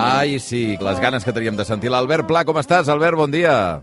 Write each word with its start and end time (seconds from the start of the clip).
Ai, 0.00 0.38
sí, 0.40 0.78
les 0.80 1.00
ganes 1.00 1.24
que 1.26 1.32
teníem 1.36 1.58
de 1.58 1.64
sentir 1.68 1.90
l'Albert 1.92 2.24
Pla. 2.24 2.40
Com 2.48 2.56
estàs, 2.56 2.88
Albert? 2.88 3.18
Bon 3.20 3.32
dia. 3.32 3.82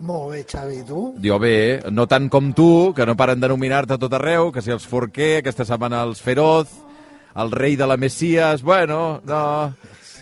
Molt 0.00 0.30
bé, 0.32 0.40
Xavi, 0.48 0.78
tu? 0.88 1.02
Jo 1.20 1.36
bé, 1.42 1.82
no 1.92 2.06
tant 2.08 2.30
com 2.32 2.52
tu, 2.56 2.94
que 2.96 3.04
no 3.04 3.18
paren 3.18 3.42
de 3.42 3.50
nominar-te 3.52 3.98
a 3.98 4.00
tot 4.00 4.14
arreu, 4.16 4.48
que 4.54 4.62
si 4.64 4.72
els 4.72 4.86
Forquer, 4.88 5.42
aquesta 5.42 5.66
setmana 5.68 6.00
els 6.06 6.22
Feroz, 6.24 6.72
el 7.36 7.52
rei 7.52 7.76
de 7.76 7.86
la 7.90 7.98
Messias... 8.00 8.62
Bueno, 8.62 9.20
no... 9.28 9.44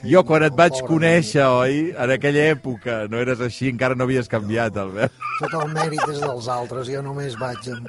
Jo 0.06 0.20
quan 0.28 0.44
et 0.44 0.54
vaig 0.54 0.76
conèixer, 0.86 1.46
oi, 1.48 1.78
en 1.96 2.10
aquella 2.12 2.42
època, 2.52 2.98
no 3.10 3.18
eres 3.18 3.40
així, 3.42 3.70
encara 3.72 3.96
no 3.96 4.04
havies 4.04 4.28
canviat, 4.30 4.76
Albert. 4.82 5.14
Tot 5.40 5.54
el 5.62 5.72
mèrit 5.72 6.02
és 6.12 6.20
dels 6.20 6.50
altres, 6.52 6.90
jo 6.92 7.00
només 7.02 7.34
vaig, 7.40 7.70
em, 7.72 7.80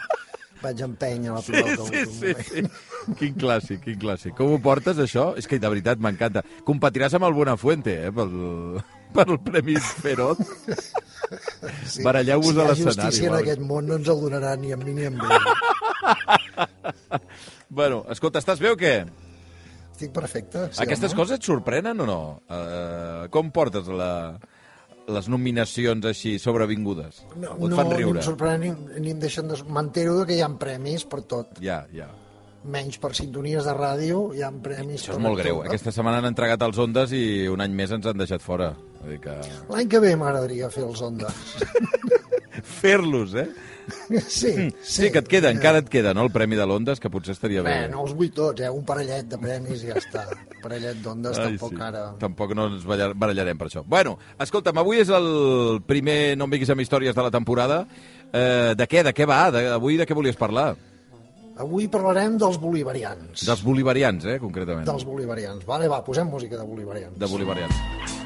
vaig 0.62 0.82
empènyer 0.86 1.32
la 1.36 1.42
pilota. 1.46 1.84
Sí, 1.88 2.00
sí, 2.12 2.34
sí. 2.48 2.60
Quin 3.20 3.34
clàssic, 3.40 3.80
quin 3.86 4.00
clàssic. 4.02 4.34
Com 4.38 4.48
ho 4.56 4.60
portes, 4.64 4.98
això? 5.04 5.26
És 5.40 5.48
que 5.48 5.60
de 5.62 5.70
veritat 5.72 5.98
m'encanta. 6.04 6.44
Competiràs 6.68 7.14
amb 7.18 7.26
el 7.30 7.34
Buenafuente, 7.38 7.94
eh, 8.08 8.12
pel, 8.12 8.30
pel 9.16 9.38
Premi 9.46 9.76
Feroz. 10.04 10.38
Sí. 11.86 12.04
Baralleu-vos 12.06 12.54
si 12.54 12.60
a 12.60 12.64
hi 12.64 12.66
ha 12.66 12.70
l'escenari. 12.72 13.08
justícia 13.08 13.28
en 13.32 13.36
aquest 13.42 13.62
món 13.68 13.84
no 13.90 13.94
ens 14.00 14.08
el 14.12 14.20
donarà 14.22 14.52
ni 14.60 14.72
a 14.72 14.78
mi 14.80 14.94
ni 14.94 15.04
a 15.08 15.12
ell. 15.12 15.22
Bueno, 17.70 18.06
escolta, 18.14 18.40
estàs 18.40 18.62
bé 18.64 18.70
o 18.72 18.78
què? 18.80 18.94
Estic 19.92 20.12
perfecte. 20.16 20.68
Sí, 20.72 20.80
Aquestes 20.86 21.12
home. 21.12 21.20
coses 21.20 21.36
et 21.40 21.44
sorprenen 21.48 22.00
o 22.00 22.06
no? 22.08 22.20
Uh, 22.48 23.26
com 23.34 23.50
portes 23.52 23.90
la, 23.92 24.38
les 25.08 25.28
nominacions 25.32 26.06
així 26.10 26.36
sobrevingudes? 26.42 27.22
No, 27.40 27.54
o 27.56 27.68
et 27.68 27.72
no 27.72 27.78
fan 27.80 27.90
ni 27.94 28.00
riure? 28.02 28.20
em 28.20 28.26
sorprèn 28.26 28.64
ni, 28.64 28.72
ni 29.00 29.14
em 29.16 29.20
deixen 29.24 29.48
de... 29.48 29.60
M'entero 29.72 30.18
que 30.28 30.36
hi 30.36 30.42
ha 30.44 30.50
premis 30.60 31.06
per 31.08 31.22
tot. 31.30 31.60
Ja, 31.64 31.86
ja. 31.96 32.10
Menys 32.68 32.98
per 33.00 33.14
sintonies 33.16 33.64
de 33.70 33.74
ràdio, 33.78 34.26
hi 34.36 34.42
ha 34.44 34.50
premis 34.52 35.06
Això 35.06 35.16
és 35.16 35.22
molt 35.24 35.40
greu. 35.40 35.62
tot. 35.62 35.70
Aquesta 35.72 35.94
setmana 35.96 36.20
han 36.20 36.28
entregat 36.34 36.66
els 36.68 36.80
Ondes 36.84 37.14
i 37.16 37.24
un 37.48 37.64
any 37.64 37.72
més 37.78 37.94
ens 37.96 38.10
han 38.10 38.20
deixat 38.20 38.44
fora. 38.44 38.74
Vull 39.00 39.14
dir 39.16 39.22
que... 39.24 39.38
L'any 39.72 39.88
que 39.94 40.02
ve 40.04 40.12
m'agradaria 40.20 40.68
fer 40.74 40.84
els 40.84 41.02
ondes. 41.06 41.56
Fer-los, 42.82 43.36
eh? 43.40 43.48
Sí, 44.28 44.52
sí. 44.52 44.52
Sí, 44.82 45.10
que 45.12 45.22
et 45.22 45.30
queda, 45.32 45.52
encara 45.54 45.82
et 45.84 45.90
queda, 45.92 46.14
no?, 46.16 46.26
el 46.28 46.32
Premi 46.34 46.58
de 46.60 46.66
l'Ondes, 46.68 47.00
que 47.00 47.12
potser 47.12 47.36
estaria 47.36 47.64
bé. 47.64 47.74
Bé, 47.84 47.92
no 47.92 48.04
els 48.06 48.14
vull 48.18 48.32
tots, 48.36 48.64
eh? 48.64 48.72
Un 48.74 48.84
parellet 48.88 49.30
de 49.32 49.40
premis 49.42 49.86
i 49.86 49.92
ja 49.92 50.00
està. 50.02 50.26
Un 50.34 50.60
parellet 50.64 51.00
d'ondes 51.04 51.40
tampoc 51.40 51.76
sí. 51.76 51.82
ara... 51.88 52.04
Tampoc 52.20 52.54
no 52.58 52.68
ens 52.74 52.84
barallarem 52.88 53.60
per 53.60 53.70
això. 53.70 53.86
Bueno, 53.88 54.18
escolta'm, 54.44 54.82
avui 54.84 55.02
és 55.04 55.12
el 55.14 55.30
primer 55.88 56.36
No 56.38 56.48
em 56.48 56.58
vinguis 56.58 56.74
amb 56.74 56.84
històries 56.84 57.16
de 57.16 57.26
la 57.26 57.34
temporada. 57.34 57.84
Eh, 58.34 58.76
de 58.78 58.90
què? 58.90 59.06
De 59.08 59.16
què 59.16 59.28
va? 59.30 59.48
De, 59.54 59.64
avui 59.78 60.00
de 60.00 60.08
què 60.08 60.18
volies 60.18 60.40
parlar? 60.40 60.74
Avui 61.58 61.88
parlarem 61.90 62.38
dels 62.38 62.60
bolivarians. 62.62 63.42
Dels 63.48 63.64
bolivarians, 63.66 64.28
eh, 64.30 64.38
concretament. 64.44 64.86
Dels 64.86 65.08
bolivarians. 65.08 65.66
Vale, 65.66 65.90
va, 65.90 66.04
posem 66.06 66.30
música 66.30 66.60
de 66.60 66.68
bolivarians. 66.68 67.18
De 67.18 67.32
bolivarians. 67.32 68.17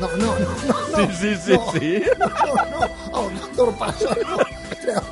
No, 0.00 0.08
no, 0.16 0.16
no, 0.16 0.32
no, 0.36 0.46
no. 0.68 0.96
Sí, 0.96 1.04
sí, 1.20 1.34
sí, 1.36 1.52
no, 1.56 1.72
sí. 1.72 2.02
No, 2.18 2.26
no, 2.72 3.30
el 3.30 3.38
Còndor 3.40 3.70
passa. 3.78 4.16
No. 4.28 4.36
Treu, 4.82 5.02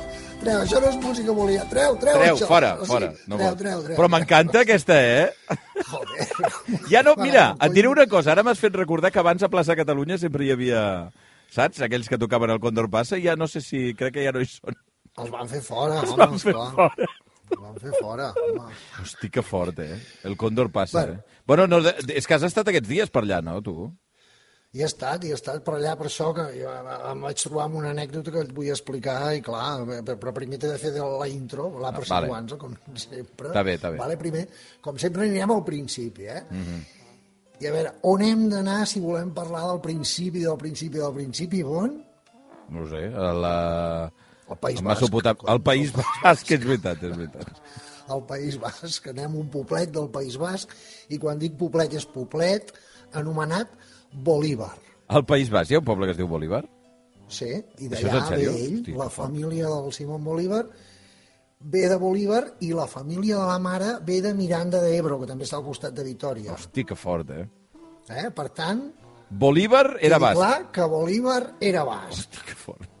treu, 0.43 0.59
això 0.61 0.81
no 0.83 0.89
és 0.91 0.97
música 1.01 1.33
bolivariana. 1.33 1.69
Treu, 1.71 1.95
treu, 2.03 2.19
Treu, 2.19 2.35
això. 2.37 2.47
fora, 2.49 2.69
O 2.75 2.85
sigui, 2.85 2.91
fora. 2.93 3.09
No 3.31 3.39
treu, 3.41 3.55
treu, 3.63 3.83
treu. 3.87 3.97
Però 3.97 4.09
m'encanta 4.13 4.61
aquesta, 4.61 4.99
eh? 5.01 5.33
Joder. 5.89 6.27
Ja 6.91 7.01
no, 7.07 7.15
mira, 7.17 7.47
et 7.65 7.73
diré 7.73 7.89
una 7.89 8.05
cosa, 8.11 8.31
ara 8.35 8.43
m'has 8.45 8.61
fet 8.61 8.77
recordar 8.77 9.11
que 9.11 9.19
abans 9.23 9.41
a 9.43 9.49
Plaça 9.49 9.75
Catalunya 9.79 10.19
sempre 10.21 10.45
hi 10.45 10.51
havia, 10.53 10.81
saps, 11.53 11.81
aquells 11.85 12.07
que 12.11 12.19
tocaven 12.21 12.53
el 12.53 12.61
Còndor 12.61 12.89
Passa, 12.93 13.17
i 13.17 13.25
ja 13.25 13.35
no 13.35 13.47
sé 13.49 13.61
si, 13.65 13.87
crec 13.97 14.13
que 14.19 14.25
ja 14.27 14.31
no 14.35 14.41
hi 14.45 14.49
són. 14.53 14.77
Els 15.17 15.31
van 15.33 15.47
fer 15.49 15.61
fora, 15.65 16.01
Els 16.03 16.11
home, 16.13 16.19
van 16.25 16.37
fer 16.37 16.51
esclar. 16.53 16.71
fora. 16.77 17.13
Els 17.45 17.61
van 17.61 17.75
fer 17.81 17.91
fora, 18.01 18.29
home. 18.45 18.73
Hosti, 19.01 19.29
que 19.33 19.41
fort, 19.45 19.79
eh? 19.79 19.97
El 20.29 20.37
Còndor 20.37 20.69
Passa, 20.73 21.01
Bueno. 21.07 21.13
eh? 21.21 21.34
Bueno, 21.45 21.67
no, 21.67 21.79
és 22.09 22.25
que 22.25 22.33
has 22.37 22.43
estat 22.47 22.67
aquests 22.71 22.89
dies 22.89 23.11
per 23.13 23.21
allà, 23.23 23.41
no, 23.45 23.59
tu? 23.61 23.91
I 24.75 24.81
he 24.81 24.87
estat, 24.89 25.23
i 25.23 25.29
he 25.31 25.35
estat 25.37 25.61
per 25.63 25.77
allà, 25.77 25.93
per 25.95 26.09
això 26.09 26.33
que 26.35 26.49
jo 26.57 26.71
em 27.11 27.21
vaig 27.23 27.39
trobar 27.39 27.67
amb 27.69 27.77
una 27.79 27.93
anècdota 27.93 28.33
que 28.33 28.41
et 28.43 28.49
vull 28.57 28.71
explicar, 28.73 29.19
i 29.37 29.43
clar, 29.45 29.85
però 30.09 30.33
primer 30.35 30.57
t'he 30.59 30.71
de 30.73 30.79
fer 30.81 30.91
de 30.97 31.05
la 31.05 31.27
intro, 31.31 31.69
la 31.79 31.93
per 31.95 32.03
vale. 32.09 32.25
situar-nos, 32.27 32.59
com 32.59 32.73
sempre. 32.99 33.53
Està 33.53 33.63
bé, 33.63 33.77
està 33.79 33.93
bé. 33.93 34.01
Vale, 34.01 34.17
primer, 34.19 34.43
com 34.83 34.99
sempre 34.99 35.23
anirem 35.29 35.53
al 35.55 35.63
principi, 35.63 36.27
eh? 36.27 36.41
Mm 36.49 36.65
-hmm. 36.65 36.83
I 37.61 37.67
a 37.67 37.71
veure, 37.71 37.93
on 38.03 38.21
hem 38.21 38.49
d'anar 38.49 38.85
si 38.85 38.99
volem 38.99 39.31
parlar 39.33 39.63
del 39.69 39.79
principi, 39.79 40.39
del 40.43 40.57
principi, 40.57 40.97
del 40.97 41.13
principi, 41.13 41.63
on? 41.63 42.03
No 42.69 42.89
sé, 42.89 43.05
a 43.15 43.31
la... 43.33 43.55
Al 44.49 44.57
País 44.59 44.81
Basc. 44.81 45.01
Mesopotà- 45.01 45.37
Al 45.47 45.61
País 45.61 45.93
Basc, 45.93 46.51
és 46.51 46.65
veritat, 46.65 47.01
és 47.01 47.15
veritat. 47.17 47.47
Al 48.07 48.25
País 48.29 48.59
Basc, 48.61 49.07
anem 49.09 49.33
a 49.33 49.41
un 49.41 49.49
poblet 49.53 49.91
del 49.93 50.09
País 50.13 50.37
Basc, 50.37 50.73
i 51.09 51.17
quan 51.21 51.39
dic 51.41 51.55
poblet 51.57 51.93
és 51.97 52.05
poblet, 52.05 52.73
anomenat 53.13 53.71
Bolívar. 54.11 54.73
Al 55.07 55.25
País 55.25 55.49
Basc 55.53 55.71
hi 55.71 55.77
ha 55.77 55.81
un 55.81 55.87
poble 55.87 56.07
que 56.07 56.15
es 56.15 56.19
diu 56.19 56.29
Bolívar? 56.29 56.63
Sí, 57.27 57.49
i 57.81 57.89
d'allà 57.89 58.19
ve 58.29 58.43
ell, 58.43 58.75
Hosti, 58.79 58.93
la 58.93 59.09
que 59.09 59.15
família 59.15 59.69
del 59.71 59.93
Simón 59.93 60.23
Bolívar, 60.23 60.65
ve 61.65 61.87
de 61.89 61.97
Bolívar 61.97 62.43
i 62.61 62.71
la 62.77 62.85
família 62.87 63.39
de 63.39 63.47
la 63.49 63.57
mare 63.59 63.95
ve 64.05 64.19
de 64.21 64.33
Miranda 64.37 64.81
de 64.81 64.93
Ebro, 64.97 65.19
que 65.21 65.29
també 65.31 65.47
està 65.47 65.57
al 65.57 65.65
costat 65.65 65.95
de 65.97 66.05
Vitoria. 66.05 66.53
Hosti, 66.53 66.85
que 66.85 66.97
fort, 66.97 67.31
eh? 67.33 67.47
Eh? 68.13 68.29
Per 68.29 68.49
tant, 68.53 68.85
Bolívar 69.29 69.97
era 70.05 70.19
basc. 70.21 70.37
clar 70.37 70.71
que 70.71 70.85
Bolívar 70.85 71.55
era 71.59 71.83
basc. 71.83 72.19
Hosti, 72.19 72.43
que 72.45 72.55
fort. 72.59 72.91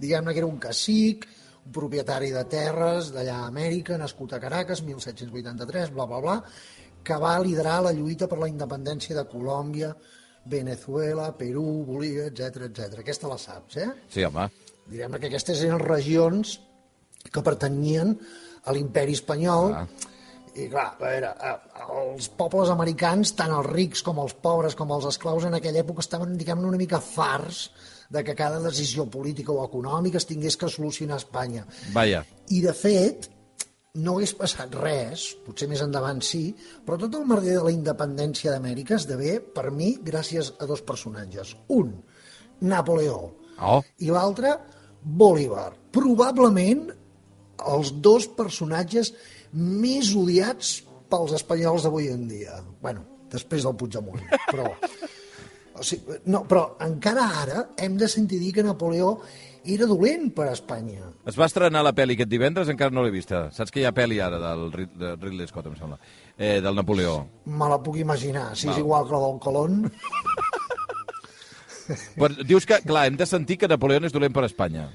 Diguem-ne 0.00 0.32
que 0.32 0.42
era 0.42 0.48
un 0.48 0.58
cacic, 0.58 1.28
propietari 1.72 2.30
de 2.34 2.44
terres 2.50 3.10
d'allà 3.14 3.40
a 3.40 3.48
Amèrica, 3.48 3.98
nascut 3.98 4.34
a 4.34 4.40
Caracas, 4.42 4.82
1783, 4.86 5.92
bla, 5.94 6.06
bla, 6.10 6.20
bla, 6.20 6.36
que 7.04 7.16
va 7.20 7.38
liderar 7.40 7.80
la 7.86 7.92
lluita 7.96 8.28
per 8.28 8.38
la 8.40 8.48
independència 8.50 9.16
de 9.16 9.26
Colòmbia, 9.30 9.94
Venezuela, 10.50 11.30
Perú, 11.36 11.84
Bolívia, 11.86 12.28
etc 12.30 12.66
etc. 12.68 13.00
Aquesta 13.02 13.28
la 13.30 13.38
saps, 13.38 13.76
eh? 13.76 13.88
Sí, 14.12 14.24
home. 14.24 14.48
Direm 14.90 15.16
que 15.20 15.28
aquestes 15.30 15.62
eren 15.66 15.80
regions 15.82 16.58
que 17.30 17.42
pertanyien 17.44 18.16
a 18.64 18.72
l'imperi 18.76 19.14
espanyol 19.16 19.74
Ah. 19.76 19.86
I 20.56 20.66
clar, 20.70 20.86
a 20.96 21.00
veure, 21.00 21.30
eh, 21.46 21.54
els 22.02 22.28
pobles 22.38 22.70
americans, 22.72 23.34
tant 23.38 23.52
els 23.54 23.68
rics 23.70 24.04
com 24.06 24.20
els 24.22 24.34
pobres 24.42 24.76
com 24.78 24.90
els 24.96 25.08
esclaus 25.10 25.46
en 25.46 25.56
aquella 25.58 25.82
època 25.84 26.04
estaven, 26.04 26.36
diguem 26.38 26.64
una 26.66 26.80
mica 26.80 27.00
fars 27.04 27.68
de 28.10 28.24
que 28.26 28.34
cada 28.34 28.58
decisió 28.60 29.06
política 29.06 29.52
o 29.52 29.64
econòmica 29.64 30.18
es 30.18 30.26
tingués 30.26 30.56
que 30.58 30.68
solucionar 30.68 31.18
a 31.18 31.22
Espanya. 31.22 31.66
Vaja. 31.94 32.24
I, 32.50 32.60
de 32.64 32.72
fet, 32.74 33.30
no 34.02 34.16
hagués 34.16 34.34
passat 34.38 34.74
res, 34.74 35.28
potser 35.46 35.68
més 35.70 35.82
endavant 35.82 36.22
sí, 36.22 36.48
però 36.86 36.98
tot 36.98 37.14
el 37.18 37.26
merder 37.30 37.58
de 37.58 37.66
la 37.68 37.74
independència 37.74 38.54
d'Amèrica 38.54 38.98
esdevé, 38.98 39.38
per 39.40 39.70
mi, 39.70 39.92
gràcies 40.02 40.54
a 40.58 40.66
dos 40.70 40.82
personatges. 40.86 41.54
Un, 41.76 41.94
Napoleó, 42.60 43.28
Oh, 43.60 43.80
i 44.00 44.08
l'altre, 44.08 44.54
Bolívar. 45.00 45.70
Probablement 45.92 46.86
els 47.70 47.92
dos 48.04 48.26
personatges 48.36 49.12
més 49.52 50.14
odiats 50.16 50.80
pels 51.10 51.32
espanyols 51.34 51.82
d'avui 51.86 52.08
en 52.12 52.26
dia. 52.28 52.60
bueno, 52.80 53.04
després 53.30 53.64
del 53.66 53.76
Puigdemont, 53.76 54.22
però... 54.50 54.70
O 55.80 55.84
sigui, 55.86 56.18
no, 56.28 56.42
però 56.44 56.74
encara 56.84 57.22
ara 57.40 57.60
hem 57.80 57.94
de 57.96 58.08
sentir 58.10 58.38
dir 58.40 58.50
que 58.52 58.62
Napoleó 58.62 59.14
era 59.64 59.86
dolent 59.88 60.26
per 60.34 60.48
a 60.50 60.52
Espanya. 60.52 61.06
es 61.24 61.38
va 61.38 61.46
estrenar 61.46 61.82
la 61.84 61.94
pel·li 61.96 62.16
aquest 62.18 62.28
divendres, 62.28 62.68
encara 62.68 62.92
no 62.92 63.04
l'he 63.04 63.12
vista. 63.14 63.46
Saps 63.54 63.70
que 63.72 63.80
hi 63.80 63.86
ha 63.88 63.94
pel·li 63.96 64.18
ara 64.20 64.38
del 64.42 64.66
de 64.98 65.14
Ridley 65.16 65.48
Scott, 65.48 65.70
em 65.70 65.76
sembla, 65.78 65.98
eh, 66.36 66.60
del 66.60 66.74
Napoleó. 66.76 67.14
Me 67.46 67.68
la 67.70 67.78
puc 67.82 67.96
imaginar. 67.96 68.50
Si 68.56 68.66
Val. 68.66 68.76
és 68.76 68.80
igual 68.82 69.06
que 69.06 69.14
la 69.14 69.20
del 69.26 69.40
Colón, 69.40 69.92
Però 72.14 72.44
dius 72.46 72.66
que, 72.66 72.76
clar, 72.86 73.08
hem 73.08 73.16
de 73.18 73.26
sentir 73.26 73.56
que 73.58 73.68
Napoleó 73.70 74.04
és 74.06 74.12
dolent 74.14 74.34
per 74.34 74.44
Espanya. 74.46 74.88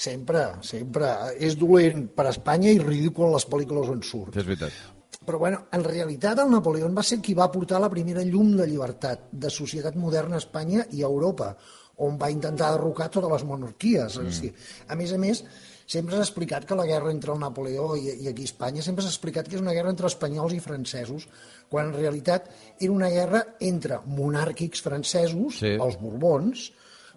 Sempre, 0.00 0.46
sempre. 0.66 1.10
És 1.38 1.58
dolent 1.60 2.08
per 2.16 2.26
a 2.28 2.32
Espanya 2.34 2.72
i 2.72 2.80
ridícul 2.80 3.28
a 3.28 3.34
les 3.36 3.46
pel·lícules 3.50 3.92
on 3.92 4.02
surt. 4.06 4.36
És 4.40 4.48
veritat. 4.48 4.72
Però 5.20 5.38
bueno, 5.38 5.66
en 5.76 5.84
realitat 5.84 6.38
el 6.40 6.48
Napoleó 6.50 6.88
va 6.96 7.04
ser 7.04 7.20
qui 7.20 7.34
va 7.36 7.50
portar 7.52 7.80
la 7.82 7.90
primera 7.92 8.24
llum 8.24 8.54
de 8.56 8.66
llibertat, 8.66 9.28
de 9.30 9.50
societat 9.52 9.98
moderna 10.00 10.38
a 10.38 10.42
Espanya 10.42 10.86
i 10.96 11.02
a 11.02 11.10
Europa, 11.10 11.52
on 12.00 12.16
va 12.16 12.30
intentar 12.32 12.70
derrocar 12.72 13.10
totes 13.12 13.30
les 13.34 13.44
monarquies. 13.44 14.16
Mm. 14.16 14.30
O 14.30 14.32
sigui, 14.32 14.54
a 14.88 14.96
més 14.96 15.12
a 15.12 15.18
més, 15.20 15.42
sempre 15.90 16.16
s'ha 16.16 16.24
explicat 16.24 16.64
que 16.64 16.78
la 16.78 16.86
guerra 16.88 17.12
entre 17.12 17.34
el 17.34 17.42
Napoleó 17.42 17.90
i, 17.98 18.14
i 18.24 18.30
aquí 18.30 18.46
a 18.46 18.50
Espanya, 18.50 18.82
sempre 18.86 19.04
s'ha 19.04 19.12
explicat 19.12 19.50
que 19.50 19.58
és 19.58 19.62
una 19.62 19.74
guerra 19.76 19.92
entre 19.92 20.08
espanyols 20.08 20.56
i 20.56 20.62
francesos, 20.64 21.28
quan 21.68 21.90
en 21.90 21.98
realitat 21.98 22.48
era 22.78 22.96
una 22.96 23.12
guerra 23.12 23.44
entre 23.60 24.00
monàrquics 24.08 24.80
francesos, 24.86 25.60
Sí. 25.60 25.76
els 25.76 26.00
borbons, 26.00 26.70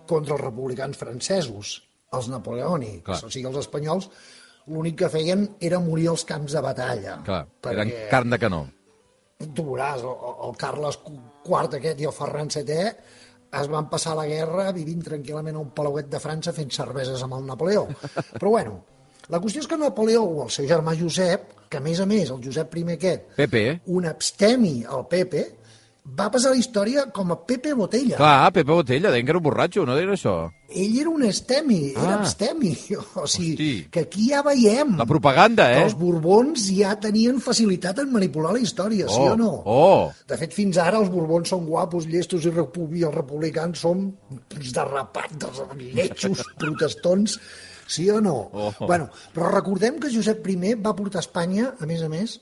contra 0.05 0.35
els 0.35 0.43
republicans 0.43 0.99
francesos, 0.99 1.77
els 2.13 2.29
napoleònics. 2.31 3.03
Clar. 3.07 3.19
O 3.25 3.33
sigui, 3.33 3.47
els 3.49 3.59
espanyols 3.63 4.09
l'únic 4.71 5.01
que 5.01 5.09
feien 5.11 5.47
era 5.59 5.81
morir 5.83 6.07
als 6.13 6.23
camps 6.27 6.55
de 6.55 6.61
batalla. 6.63 7.17
Clar, 7.25 7.43
eren 7.73 7.91
carn 8.11 8.31
de 8.31 8.39
canó. 8.39 8.63
tu 9.43 9.65
veuràs, 9.67 9.99
el, 10.07 10.33
el 10.47 10.55
Carles 10.55 10.97
IV 11.03 11.77
aquest 11.79 11.99
i 11.99 12.07
el 12.07 12.15
Ferran 12.15 12.47
VII 12.53 12.85
es 13.59 13.67
van 13.69 13.89
passar 13.91 14.15
la 14.17 14.25
guerra 14.29 14.71
vivint 14.73 15.03
tranquil·lament 15.03 15.57
a 15.57 15.61
un 15.61 15.73
palauet 15.75 16.07
de 16.09 16.21
França 16.23 16.53
fent 16.55 16.71
cerveses 16.73 17.21
amb 17.25 17.35
el 17.37 17.43
Napoleó. 17.45 17.83
Però 18.39 18.53
bueno, 18.55 18.77
la 19.29 19.41
qüestió 19.43 19.61
és 19.63 19.67
que 19.69 19.77
Napoleó 19.77 20.23
o 20.23 20.45
el 20.45 20.53
seu 20.53 20.65
germà 20.69 20.95
Josep, 20.99 21.67
que 21.69 21.81
a 21.81 21.83
més 21.83 21.99
a 21.99 22.07
més 22.09 22.31
el 22.31 22.41
Josep 22.43 22.75
I 22.79 22.85
aquest, 22.95 23.29
Pepe. 23.37 23.63
un 23.85 24.07
abstemi 24.09 24.83
al 24.87 25.07
Pepe, 25.11 25.43
va 26.03 26.25
passar 26.29 26.49
a 26.51 26.53
la 26.53 26.59
història 26.59 27.05
com 27.15 27.31
a 27.31 27.37
Pepe 27.47 27.71
Botella. 27.73 28.17
Clar, 28.19 28.51
Pepe 28.51 28.71
Botella, 28.75 29.09
deien 29.09 29.25
que 29.25 29.31
era 29.31 29.39
un 29.39 29.43
borratxo, 29.45 29.85
no 29.87 29.95
deien 29.95 30.11
això? 30.11 30.33
Ell 30.67 30.97
era 30.99 31.09
un 31.09 31.23
estemi, 31.23 31.91
era 31.93 32.15
Ah. 32.15 32.19
abstemi. 32.19 32.73
O 33.15 33.25
sigui, 33.27 33.53
Hosti. 33.53 33.87
que 33.89 34.01
aquí 34.01 34.27
ja 34.29 34.41
veiem 34.43 34.97
La 34.99 35.05
propaganda, 35.05 35.69
eh? 35.71 35.83
els 35.85 35.95
Borbons 35.95 36.65
ja 36.75 36.95
tenien 36.99 37.39
facilitat 37.39 37.99
en 38.03 38.11
manipular 38.11 38.51
la 38.51 38.59
història, 38.59 39.07
sí 39.07 39.15
Oh, 39.21 39.31
o 39.31 39.35
no? 39.37 39.51
oh. 39.65 40.11
De 40.27 40.37
fet, 40.37 40.51
fins 40.53 40.77
ara 40.77 40.99
els 40.99 41.09
Borbons 41.09 41.47
són 41.49 41.65
guapos, 41.65 42.05
llestos 42.05 42.43
i, 42.45 42.51
repu- 42.51 42.89
i 42.97 43.03
els 43.07 43.15
republicans 43.15 43.79
són 43.79 44.09
uns 44.57 44.73
derrapats, 44.75 45.63
lletjos, 45.79 46.43
protestons, 46.59 47.39
sí 47.87 48.09
o 48.11 48.19
no? 48.19 48.49
Oh. 48.51 48.73
Bueno, 48.85 49.07
però 49.33 49.49
recordem 49.55 49.99
que 49.99 50.11
Josep 50.11 50.45
I 50.51 50.73
va 50.75 50.95
portar 50.95 51.19
a 51.19 51.25
Espanya, 51.27 51.75
a 51.79 51.85
més 51.85 52.01
a 52.03 52.09
més, 52.09 52.41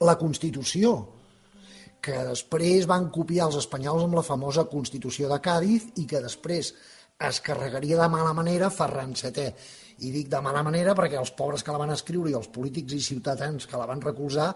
la 0.00 0.16
Constitució, 0.18 1.08
que 2.00 2.16
després 2.26 2.88
van 2.88 3.10
copiar 3.12 3.48
els 3.50 3.58
espanyols 3.60 4.06
amb 4.06 4.16
la 4.18 4.26
famosa 4.26 4.66
Constitució 4.70 5.28
de 5.30 5.38
Càdiz 5.44 5.90
i 6.00 6.06
que 6.08 6.22
després 6.24 6.72
es 7.28 7.40
carregaria 7.44 7.98
de 8.00 8.08
mala 8.08 8.32
manera 8.36 8.70
Ferran 8.72 9.12
VII. 9.12 9.48
I 10.00 10.12
dic 10.14 10.30
de 10.32 10.40
mala 10.40 10.62
manera 10.64 10.94
perquè 10.96 11.18
els 11.20 11.34
pobres 11.36 11.62
que 11.62 11.72
la 11.74 11.80
van 11.82 11.92
escriure 11.92 12.30
i 12.30 12.36
els 12.38 12.48
polítics 12.48 12.96
i 12.96 13.02
ciutadans 13.04 13.68
que 13.68 13.80
la 13.80 13.88
van 13.90 14.00
recolzar, 14.00 14.54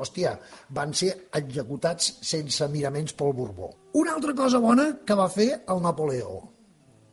hòstia, 0.00 0.34
van 0.74 0.94
ser 0.96 1.12
executats 1.38 2.16
sense 2.26 2.66
miraments 2.72 3.14
pel 3.14 3.36
Borbó. 3.36 3.70
Una 4.00 4.16
altra 4.16 4.34
cosa 4.34 4.58
bona 4.58 4.90
que 5.06 5.18
va 5.18 5.28
fer 5.30 5.50
el 5.68 5.82
Napoleó 5.84 6.40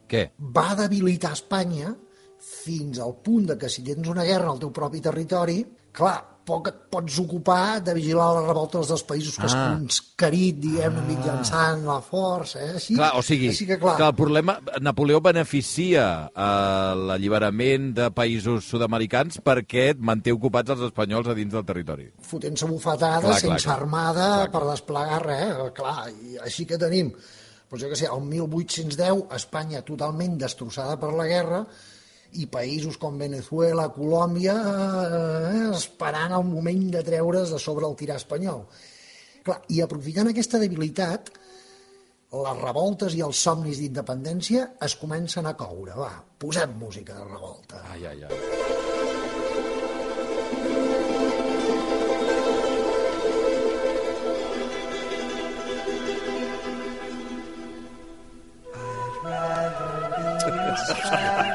Què? 0.07 0.29
va 0.39 0.71
debilitar 0.79 1.33
Espanya 1.35 1.93
fins 2.39 2.99
al 3.03 3.17
punt 3.21 3.51
de 3.51 3.57
que 3.59 3.69
si 3.69 3.83
tens 3.83 4.07
una 4.09 4.25
guerra 4.25 4.53
al 4.53 4.61
teu 4.61 4.71
propi 4.73 5.01
territori, 5.03 5.59
clar, 5.91 6.17
poc 6.47 6.69
et 6.71 6.75
pots 6.93 7.17
ocupar 7.19 7.81
de 7.83 7.91
vigilar 7.97 8.29
les 8.37 8.45
revoltes 8.47 8.87
dels 8.87 9.03
països 9.03 9.35
que 9.35 9.43
has 9.49 9.55
Ah. 9.57 9.65
conscarit, 9.75 10.55
diguem-ne, 10.63 11.01
mitjançant 11.09 11.83
la 11.85 11.97
força, 12.01 12.61
eh? 12.63 12.73
Així, 12.79 12.95
Clar, 12.95 13.11
o 13.19 13.21
sigui, 13.21 13.49
així 13.51 13.67
que, 13.67 13.77
clar, 13.81 13.97
que 13.99 14.05
el 14.07 14.15
problema... 14.15 14.55
Napoleó 14.81 15.19
beneficia 15.21 16.05
eh, 16.31 16.93
l'alliberament 17.09 17.89
de 17.97 18.07
països 18.15 18.63
sud-americans 18.71 19.41
perquè 19.43 19.89
et 19.95 19.99
manté 19.99 20.31
ocupats 20.35 20.71
els 20.75 20.85
espanyols 20.87 21.27
a 21.27 21.35
dins 21.37 21.51
del 21.53 21.65
territori. 21.67 22.07
fotent-se 22.21 22.65
bufetades, 22.69 23.25
Clar, 23.27 23.39
sense 23.41 23.65
clar. 23.67 23.75
armada, 23.81 24.29
Clar, 24.47 24.51
per 24.55 24.63
desplegar 24.71 25.19
res, 25.25 25.73
clar, 25.75 26.07
i 26.23 26.37
així 26.47 26.65
que 26.65 26.77
tenim, 26.79 27.11
doncs 27.69 27.83
jo 27.83 27.89
què 27.91 27.99
sé, 27.99 28.07
el 28.07 28.21
1810, 28.23 29.25
Espanya 29.35 29.81
totalment 29.83 30.37
destrossada 30.39 30.95
per 30.99 31.11
la 31.13 31.25
guerra, 31.27 31.65
i 32.41 32.47
països 32.51 32.97
com 33.01 33.17
Venezuela, 33.19 33.89
Colòmbia, 33.95 34.53
eh, 34.53 35.65
esperant 35.71 36.35
el 36.37 36.45
moment 36.47 36.85
de 36.93 37.03
treure's 37.03 37.53
de 37.53 37.59
sobre 37.59 37.87
el 37.89 37.97
tirà 37.99 38.15
espanyol. 38.21 38.63
Clar, 39.43 39.61
I 39.73 39.81
aprofitant 39.81 40.31
aquesta 40.31 40.59
debilitat, 40.59 41.31
les 42.37 42.57
revoltes 42.61 43.15
i 43.15 43.23
els 43.23 43.39
somnis 43.39 43.79
d'independència 43.79 44.67
es 44.87 44.97
comencen 44.99 45.47
a 45.47 45.55
coure. 45.59 45.95
Va, 45.95 46.11
posem 46.37 46.75
música 46.79 47.15
de 47.15 47.25
revolta. 47.31 47.83
Ai, 47.93 48.05
ai, 48.05 48.23
ai. 48.27 48.35
Treu 61.07 61.43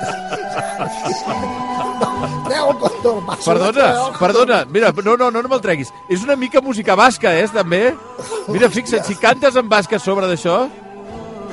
el 2.72 2.78
condor, 2.78 3.36
Perdona, 3.44 3.88
perdona, 4.18 4.64
mira, 4.66 4.92
no, 5.04 5.16
no, 5.16 5.30
no, 5.30 5.42
no 5.42 5.48
me'l 5.48 5.60
treguis. 5.60 5.92
És 6.08 6.22
una 6.24 6.36
mica 6.36 6.60
música 6.60 6.94
basca, 6.98 7.32
eh, 7.38 7.46
també? 7.52 7.94
Mira, 8.48 8.68
fixa't, 8.70 9.04
si 9.06 9.14
cantes 9.16 9.56
en 9.56 9.68
basca 9.68 9.96
a 9.96 9.98
sobre 10.02 10.26
d'això, 10.26 10.68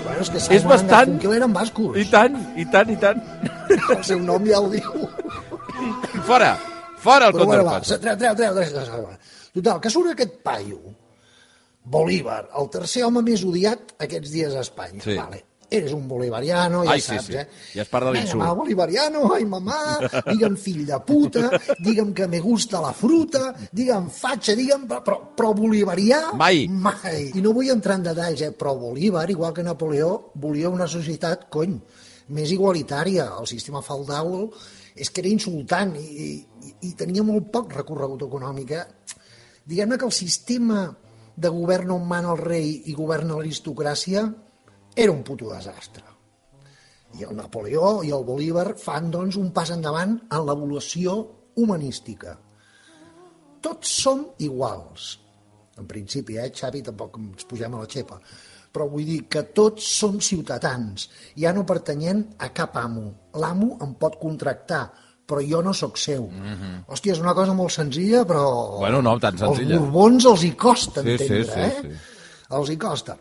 Bueno, 0.10 0.21
és 0.21 0.30
que 0.30 0.56
És 0.56 0.63
bastant- 0.66 0.89
Garfunkel 1.19 1.33
eren 1.36 1.54
bascos. 1.54 1.98
i 1.98 2.06
tant, 2.10 2.36
i 2.57 2.66
tant, 2.66 2.89
i 2.89 2.95
tant. 2.98 3.19
El 3.89 4.04
seu 4.04 4.19
nom 4.19 4.44
ja 4.48 4.60
ho 4.60 4.69
diu. 4.69 5.07
Fora, 6.25 6.57
fora 6.98 7.27
el 7.27 7.33
Però 7.33 7.45
bueno, 7.45 7.63
va, 7.65 7.80
contrapàs. 7.80 8.00
treu, 8.01 8.18
treu, 8.18 8.36
treu, 8.36 8.56
treu, 8.56 8.86
treu. 8.86 9.07
Total, 9.54 9.80
que 9.81 9.89
surt 9.89 10.12
aquest 10.12 10.42
paio, 10.44 10.80
Bolívar, 11.83 12.50
el 12.60 12.69
tercer 12.69 13.04
home 13.06 13.22
més 13.25 13.44
odiat 13.44 13.94
aquests 14.00 14.31
dies 14.31 14.56
a 14.56 14.62
Espanya. 14.62 15.01
Sí. 15.04 15.15
Vale. 15.18 15.44
Eres 15.69 15.94
un 15.94 16.07
bolivariano, 16.07 16.83
ja 16.83 16.95
Ai, 16.95 17.01
sí, 17.01 17.13
saps, 17.13 17.27
sí. 17.27 17.36
eh? 17.38 17.45
Ja 17.75 17.83
es 17.83 17.89
Venga, 17.92 18.12
l'insult. 18.16 18.42
va, 18.42 18.54
bolivariano, 18.57 19.33
ai 19.36 19.45
mamà, 19.45 20.00
digue'm 20.25 20.56
fill 20.57 20.81
de 20.88 20.98
puta, 21.06 21.51
digue'm 21.77 22.12
que 22.18 22.27
me 22.27 22.39
gusta 22.42 22.81
la 22.81 22.92
fruta, 22.92 23.54
digue'm 23.71 24.10
fatxa, 24.10 24.56
digue'm... 24.57 24.88
Però, 24.89 25.19
però 25.38 25.54
bolivarià... 25.54 26.31
Mai. 26.33 26.66
Mai. 26.68 27.30
I 27.38 27.44
no 27.45 27.54
vull 27.54 27.69
entrar 27.69 28.00
en 28.00 28.07
detalls, 28.10 28.42
eh? 28.42 28.51
però 28.51 28.74
Bolívar, 28.81 29.30
igual 29.30 29.54
que 29.54 29.63
Napoleó, 29.63 30.31
volia 30.42 30.74
una 30.74 30.88
societat, 30.89 31.45
cony, 31.54 31.77
més 32.33 32.50
igualitària. 32.51 33.30
El 33.38 33.45
sistema 33.50 33.83
feudal 33.86 34.50
és 34.98 35.13
que 35.13 35.22
era 35.22 35.30
insultant 35.30 35.94
i, 36.01 36.33
i, 36.65 36.74
i 36.89 36.94
tenia 36.98 37.22
molt 37.24 37.51
poc 37.54 37.77
recorregut 37.77 38.25
econòmic. 38.25 38.74
Eh? 38.74 39.22
Diguem-ne 39.69 40.01
que 40.01 40.10
el 40.10 40.18
sistema 40.18 40.88
de 41.39 41.50
govern 41.54 41.94
on 41.95 42.07
mana 42.10 42.33
el 42.33 42.42
rei 42.42 42.72
i 42.89 42.98
governa 42.98 43.38
l'aristocràcia 43.38 44.25
era 45.00 45.12
un 45.12 45.24
puto 45.24 45.50
desastre. 45.54 46.04
I 47.18 47.25
el 47.25 47.34
Napoleó 47.38 48.04
i 48.06 48.12
el 48.13 48.25
Bolívar 48.28 48.74
fan, 48.78 49.10
doncs, 49.13 49.40
un 49.40 49.50
pas 49.56 49.72
endavant 49.74 50.19
en 50.30 50.46
l'evolució 50.46 51.15
humanística. 51.58 52.36
Tots 53.63 53.96
som 54.03 54.27
iguals. 54.46 55.15
En 55.79 55.88
principi, 55.88 56.38
eh, 56.38 56.51
Xavi, 56.51 56.84
tampoc 56.86 57.18
ens 57.18 57.48
pugem 57.50 57.75
a 57.75 57.84
la 57.84 57.89
xepa. 57.89 58.20
Però 58.70 58.86
vull 58.91 59.08
dir 59.08 59.24
que 59.32 59.41
tots 59.56 59.88
som 59.98 60.20
ciutadans, 60.22 61.08
ja 61.36 61.53
no 61.56 61.65
pertanyent 61.65 62.25
a 62.38 62.51
cap 62.53 62.75
amo. 62.77 63.32
L'amo 63.41 63.77
em 63.82 63.96
pot 63.98 64.20
contractar, 64.22 64.84
però 65.25 65.41
jo 65.46 65.62
no 65.65 65.74
sóc 65.74 65.98
seu. 65.98 66.27
Mm 66.27 66.56
-hmm. 66.56 66.86
Hòstia, 66.88 67.13
és 67.13 67.20
una 67.20 67.34
cosa 67.34 67.53
molt 67.53 67.72
senzilla, 67.72 68.25
però... 68.25 68.77
Bueno, 68.77 69.01
no, 69.01 69.20
tan 69.20 69.38
senzilla. 69.38 69.75
Els 69.75 69.82
borbons 69.82 70.25
els 70.25 70.44
hi 70.44 70.51
costa 70.56 71.01
Sí, 71.01 71.18
sí, 71.18 71.24
entendre, 71.24 71.53
sí, 71.53 71.60
eh? 71.60 71.77
sí. 71.82 71.88
Els 72.50 72.70
hi 72.70 72.77
costa. 72.77 73.18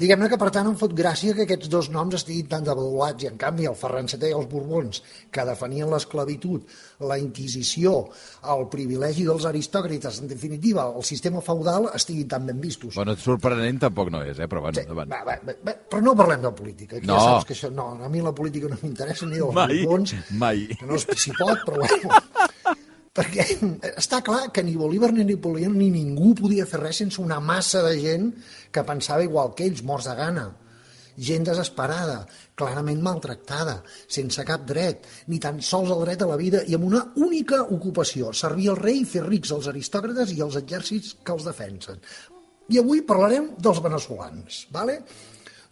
Diguem-ne 0.00 0.28
que, 0.32 0.38
per 0.40 0.48
tant, 0.50 0.66
em 0.70 0.76
fot 0.80 0.94
gràcia 0.96 1.34
que 1.36 1.44
aquests 1.44 1.68
dos 1.70 1.90
noms 1.92 2.14
estiguin 2.16 2.46
tan 2.48 2.64
devaluats 2.64 3.22
i, 3.24 3.28
en 3.28 3.36
canvi, 3.38 3.66
el 3.68 3.74
Ferran 3.76 4.06
VII 4.08 4.30
i 4.30 4.34
els 4.34 4.48
Borbons, 4.50 5.02
que 5.30 5.44
definien 5.44 5.90
l'esclavitud, 5.92 6.64
la 7.10 7.18
Inquisició, 7.20 8.08
el 8.54 8.64
privilegi 8.72 9.26
dels 9.28 9.44
aristòcrates, 9.50 10.22
en 10.24 10.30
definitiva, 10.32 10.86
el 10.96 11.04
sistema 11.04 11.42
feudal, 11.44 11.90
estiguin 11.94 12.26
tan 12.32 12.46
ben 12.48 12.60
vistos. 12.62 12.94
Bueno, 12.96 13.14
sorprenent 13.20 13.82
tampoc 13.84 14.08
no 14.14 14.22
és, 14.24 14.40
eh? 14.40 14.48
Però 14.48 14.64
bueno, 14.64 14.80
Sí, 14.80 14.86
endavant. 14.86 15.12
va, 15.12 15.20
va, 15.28 15.36
va, 15.44 15.56
va, 15.68 15.76
però 15.92 16.02
no 16.08 16.16
parlem 16.16 16.42
de 16.48 16.54
política. 16.62 16.96
Aquí 16.96 17.06
No. 17.06 17.18
ja 17.20 17.28
saps 17.36 17.44
que 17.50 17.54
això, 17.58 17.70
no, 17.70 17.90
a 18.02 18.08
mi 18.08 18.24
la 18.24 18.32
política 18.34 18.68
no 18.72 18.78
m'interessa 18.82 19.26
ni 19.28 19.36
dels 19.36 19.54
Mai, 19.54 19.84
Borbons, 19.84 20.14
mai. 20.40 20.66
que 20.72 20.86
no 20.88 20.96
s'hi 20.98 21.36
pot, 21.38 21.58
però 21.68 21.78
bueno. 21.84 22.22
Perquè 23.12 23.44
està 23.92 24.22
clar 24.24 24.46
que 24.56 24.62
ni 24.64 24.72
Bolívar 24.80 25.10
ni 25.12 25.26
Napoleó 25.28 25.68
ni 25.72 25.90
ningú 25.92 26.32
podia 26.38 26.64
fer 26.68 26.80
res 26.80 27.02
sense 27.02 27.20
una 27.20 27.40
massa 27.44 27.82
de 27.84 27.92
gent 28.00 28.30
que 28.72 28.84
pensava 28.88 29.24
igual 29.26 29.52
que 29.56 29.66
ells, 29.68 29.82
morts 29.84 30.08
de 30.08 30.14
gana. 30.16 30.46
Gent 31.12 31.44
desesperada, 31.44 32.22
clarament 32.56 33.02
maltractada, 33.04 33.74
sense 34.08 34.46
cap 34.48 34.64
dret, 34.64 35.04
ni 35.28 35.36
tan 35.44 35.60
sols 35.60 35.92
el 35.92 36.06
dret 36.06 36.24
a 36.24 36.30
la 36.30 36.38
vida 36.40 36.62
i 36.64 36.78
amb 36.78 36.88
una 36.88 37.02
única 37.20 37.60
ocupació, 37.76 38.32
servir 38.32 38.70
el 38.72 38.80
rei 38.80 39.02
i 39.02 39.10
fer 39.10 39.26
rics 39.26 39.52
els 39.52 39.68
aristòcrates 39.68 40.32
i 40.32 40.40
els 40.40 40.56
exèrcits 40.62 41.18
que 41.20 41.36
els 41.36 41.44
defensen. 41.50 42.00
I 42.72 42.80
avui 42.80 43.04
parlarem 43.04 43.52
dels 43.60 43.82
venezolans, 43.84 44.64
¿vale? 44.72 45.02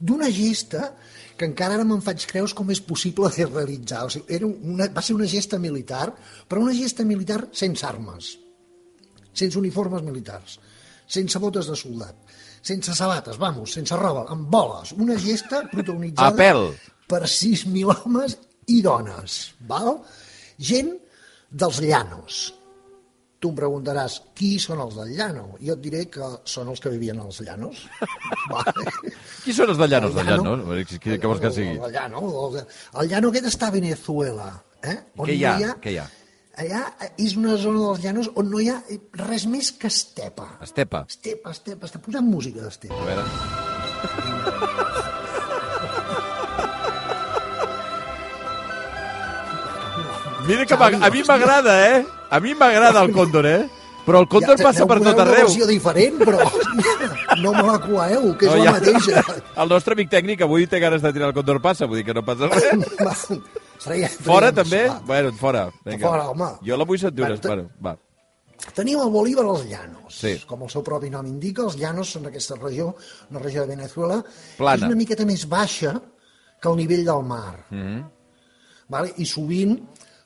d'una 0.00 0.30
gesta 0.32 0.94
que 1.40 1.48
encara 1.48 1.78
ara 1.78 1.86
me'n 1.88 2.02
faig 2.04 2.26
creus 2.28 2.52
com 2.52 2.68
és 2.68 2.82
possible 2.84 3.30
de 3.32 3.46
realitzar. 3.48 4.02
O 4.04 4.12
sigui, 4.12 4.26
era 4.36 4.44
una, 4.44 4.90
va 4.92 5.00
ser 5.00 5.14
una 5.16 5.28
gesta 5.30 5.56
militar, 5.62 6.10
però 6.44 6.60
una 6.66 6.74
gesta 6.76 7.06
militar 7.08 7.46
sense 7.56 7.86
armes, 7.88 8.34
sense 9.32 9.56
uniformes 9.56 10.04
militars, 10.04 10.58
sense 11.08 11.40
botes 11.40 11.70
de 11.72 11.78
soldat, 11.80 12.18
sense 12.60 12.92
sabates, 12.98 13.40
vamos, 13.40 13.72
sense 13.72 13.96
roba, 13.96 14.26
amb 14.28 14.52
boles, 14.52 14.92
una 15.00 15.16
gesta 15.16 15.62
protagonitzada 15.72 16.28
A 16.28 16.36
pèl. 16.36 16.66
per 17.08 17.22
6.000 17.24 17.96
homes 17.96 18.36
i 18.68 18.82
dones, 18.84 19.40
val? 19.66 19.96
Gent 20.60 20.92
dels 21.50 21.80
llanos. 21.80 22.42
Tu 23.40 23.48
em 23.48 23.56
preguntaràs, 23.56 24.20
qui 24.36 24.58
són 24.60 24.84
els 24.84 25.00
del 25.00 25.14
llano? 25.16 25.54
Jo 25.64 25.72
et 25.72 25.80
diré 25.80 26.04
que 26.12 26.34
són 26.44 26.68
els 26.68 26.84
que 26.84 26.92
vivien 26.92 27.24
als 27.24 27.40
llanos. 27.40 27.86
vale? 28.52 28.90
Qui 29.44 29.54
són 29.56 29.72
els 29.72 29.78
de 29.80 29.86
Llanos, 29.88 30.14
de 30.14 30.20
El 30.22 30.30
llano. 30.30 30.56
Llanos? 30.60 30.94
Què, 31.00 31.16
què 31.16 31.26
vols 31.26 31.40
que 31.42 31.50
sigui? 31.54 31.76
El 31.80 31.92
llano, 31.94 32.22
el, 32.46 32.62
el 33.02 33.12
llano 33.12 33.30
aquest 33.32 33.46
està 33.50 33.70
a 33.70 33.74
Venezuela. 33.76 34.48
Eh? 34.82 34.96
On 35.16 35.28
Què 35.28 35.36
hi 35.36 35.44
ha? 35.44 35.54
no 35.60 35.76
Què 35.82 35.94
hi 35.94 36.00
ha? 36.02 36.06
Allà 36.60 36.80
és 37.16 37.36
una 37.40 37.54
zona 37.56 37.80
dels 37.86 38.02
llanos 38.04 38.28
on 38.36 38.50
no 38.52 38.60
hi 38.60 38.68
ha 38.68 38.76
res 39.22 39.46
més 39.48 39.70
que 39.72 39.88
estepa. 39.88 40.48
Estepa. 40.66 41.06
Estepa, 41.08 41.54
estepa, 41.56 41.88
està 41.88 41.98
posant 42.04 42.26
música 42.26 42.60
d'estepa. 42.66 42.96
A 42.96 43.04
veure... 43.08 43.24
Mira 50.50 50.64
que 50.66 50.74
a 50.74 51.10
mi 51.14 51.22
m'agrada, 51.22 51.74
eh? 51.86 52.04
A 52.30 52.40
mi 52.40 52.54
m'agrada 52.58 53.04
el 53.04 53.12
còndor, 53.14 53.46
eh? 53.46 53.68
Però 54.10 54.20
el 54.24 54.28
còndor 54.32 54.58
passa 54.58 54.86
per 54.90 54.98
tot 54.98 55.14
Una 55.14 55.22
arreu. 55.22 55.46
versió 55.46 55.66
diferent, 55.70 56.16
però 56.18 56.38
no 57.38 57.52
me 57.54 57.62
la 57.62 57.78
coeu, 57.78 58.32
que 58.36 58.46
és 58.48 58.52
No, 58.52 58.58
la 58.58 58.64
ja. 58.64 58.72
mateixa. 58.72 59.22
El 59.62 59.68
nostre 59.70 59.94
amic 59.94 60.10
tècnic 60.10 60.42
avui 60.42 60.66
té 60.66 60.80
ganes 60.82 61.00
de 61.04 61.12
tirar 61.14 61.28
el 61.30 61.34
còndor 61.36 61.60
passa, 61.62 61.86
vull 61.86 62.00
dir 62.00 62.04
que 62.08 62.14
no 62.18 62.24
passa 62.26 62.48
res. 62.50 63.26
Traiem- 63.80 64.10
Fora 64.26 64.50
també? 64.52 64.88
va. 64.88 64.98
Bueno, 65.06 65.32
fora. 65.38 65.70
Vinga. 65.84 66.06
Fora, 66.08 66.28
home. 66.28 66.50
Jo 66.66 66.76
la 66.76 66.84
vull 66.84 66.98
sentir 66.98 67.22
Bueno, 67.24 67.38
te- 67.40 67.48
Bueno, 67.48 67.70
va. 67.84 67.96
Tenim 68.74 68.98
el 69.00 69.08
Bolívar 69.08 69.46
als 69.46 69.64
llanos. 69.70 70.14
Sí. 70.14 70.34
Com 70.46 70.62
el 70.66 70.68
seu 70.70 70.82
propi 70.84 71.08
nom 71.08 71.24
indica, 71.26 71.62
els 71.62 71.76
llanos 71.80 72.10
són 72.12 72.26
aquesta 72.26 72.56
regió, 72.60 72.94
una 73.30 73.40
regió 73.40 73.62
de 73.62 73.68
Venezuela, 73.74 74.22
Plana. 74.58 74.76
és 74.76 74.82
una 74.90 74.96
miqueta 74.96 75.24
més 75.24 75.46
baixa 75.48 75.94
que 76.60 76.68
el 76.68 76.76
nivell 76.76 77.04
del 77.06 77.22
mar. 77.24 77.64
Mm. 77.70 77.76
-hmm. 77.80 78.04
vale? 78.88 79.14
I 79.16 79.24
sovint 79.24 79.78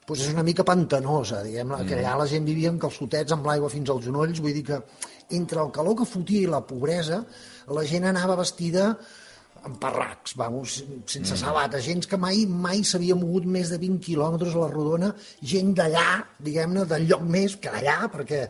doncs 0.06 0.26
és 0.26 0.32
una 0.32 0.44
mica 0.46 0.64
pantanosa, 0.64 1.42
diguem. 1.42 1.68
-ne, 1.72 1.86
que 1.88 1.98
allà 1.98 2.16
la 2.18 2.26
gent 2.26 2.44
vivia 2.44 2.70
amb 2.70 2.80
calçotets 2.80 3.32
amb 3.32 3.46
l'aigua 3.46 3.70
fins 3.70 3.90
als 3.90 4.04
genolls, 4.04 4.40
vull 4.40 4.52
dir 4.52 4.64
que 4.64 4.82
entre 5.30 5.60
el 5.60 5.70
calor 5.70 5.96
que 5.96 6.04
fotia 6.04 6.40
i 6.40 6.46
la 6.46 6.60
pobresa, 6.60 7.24
la 7.68 7.84
gent 7.84 8.04
anava 8.04 8.36
vestida 8.36 8.98
amb 9.64 9.78
parracs, 9.80 10.34
vamos, 10.36 10.84
sense 11.06 11.36
sabates, 11.40 11.84
gent 11.86 12.04
que 12.06 12.18
mai 12.20 12.44
mai 12.46 12.82
s'havia 12.84 13.16
mogut 13.16 13.46
més 13.48 13.70
de 13.72 13.78
20 13.80 13.98
quilòmetres 14.04 14.54
a 14.54 14.58
la 14.58 14.68
rodona, 14.68 15.14
gent 15.40 15.72
d'allà, 15.78 16.24
diguem-ne, 16.38 16.84
del 16.84 17.06
lloc 17.08 17.22
més 17.22 17.56
que 17.56 17.72
d'allà, 17.72 18.10
perquè 18.12 18.42